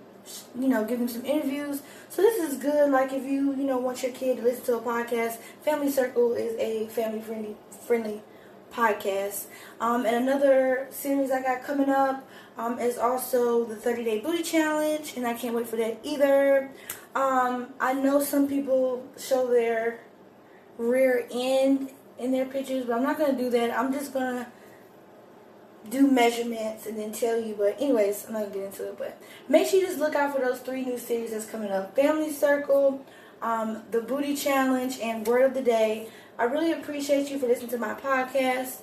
you 0.54 0.68
know, 0.68 0.84
give 0.84 0.98
them 0.98 1.08
some 1.08 1.24
interviews. 1.24 1.80
So 2.10 2.20
this 2.20 2.52
is 2.52 2.58
good. 2.58 2.90
Like 2.90 3.10
if 3.14 3.24
you, 3.24 3.54
you 3.56 3.64
know, 3.64 3.78
want 3.78 4.02
your 4.02 4.12
kid 4.12 4.36
to 4.36 4.42
listen 4.42 4.66
to 4.66 4.76
a 4.76 4.80
podcast, 4.82 5.38
Family 5.62 5.90
Circle 5.90 6.34
is 6.34 6.54
a 6.58 6.88
family 6.88 7.22
friendly, 7.22 7.56
friendly 7.86 8.22
podcast. 8.72 9.46
Um, 9.80 10.06
and 10.06 10.16
another 10.16 10.86
series 10.90 11.30
I 11.30 11.42
got 11.42 11.62
coming 11.62 11.88
up 11.88 12.28
um, 12.56 12.78
is 12.78 12.98
also 12.98 13.64
the 13.64 13.76
30 13.76 14.04
Day 14.04 14.20
Booty 14.20 14.42
Challenge, 14.42 15.14
and 15.16 15.26
I 15.26 15.34
can't 15.34 15.54
wait 15.54 15.68
for 15.68 15.76
that 15.76 15.98
either. 16.02 16.70
Um, 17.14 17.68
I 17.80 17.92
know 17.92 18.22
some 18.22 18.48
people 18.48 19.06
show 19.18 19.46
their 19.46 20.00
rear 20.78 21.26
end 21.30 21.90
in 22.18 22.32
their 22.32 22.46
pictures, 22.46 22.86
but 22.86 22.94
I'm 22.96 23.02
not 23.02 23.18
gonna 23.18 23.36
do 23.36 23.50
that. 23.50 23.76
I'm 23.76 23.92
just 23.92 24.12
gonna 24.12 24.50
do 25.88 26.10
measurements 26.10 26.86
and 26.86 26.98
then 26.98 27.12
tell 27.12 27.40
you. 27.40 27.54
But 27.56 27.76
anyways, 27.80 28.26
I'm 28.26 28.34
not 28.34 28.44
gonna 28.44 28.54
get 28.54 28.64
into 28.64 28.88
it. 28.88 28.98
But 28.98 29.20
make 29.48 29.66
sure 29.66 29.80
you 29.80 29.86
just 29.86 29.98
look 29.98 30.14
out 30.14 30.34
for 30.34 30.40
those 30.40 30.60
three 30.60 30.84
new 30.84 30.98
series 30.98 31.32
that's 31.32 31.46
coming 31.46 31.70
up: 31.70 31.94
Family 31.96 32.32
Circle, 32.32 33.04
um, 33.40 33.82
the 33.90 34.00
Booty 34.00 34.36
Challenge, 34.36 34.98
and 35.00 35.26
Word 35.26 35.44
of 35.44 35.54
the 35.54 35.62
Day. 35.62 36.08
I 36.38 36.44
really 36.44 36.72
appreciate 36.72 37.30
you 37.30 37.38
for 37.38 37.46
listening 37.46 37.70
to 37.70 37.78
my 37.78 37.94
podcast. 37.94 38.78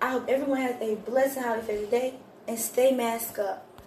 I 0.00 0.10
hope 0.10 0.28
everyone 0.28 0.60
has 0.60 0.80
a 0.80 0.94
blessed 0.94 1.38
and 1.38 1.46
happy 1.46 1.86
day 1.86 2.14
and 2.46 2.58
stay 2.58 2.92
masked 2.92 3.38
up. 3.38 3.73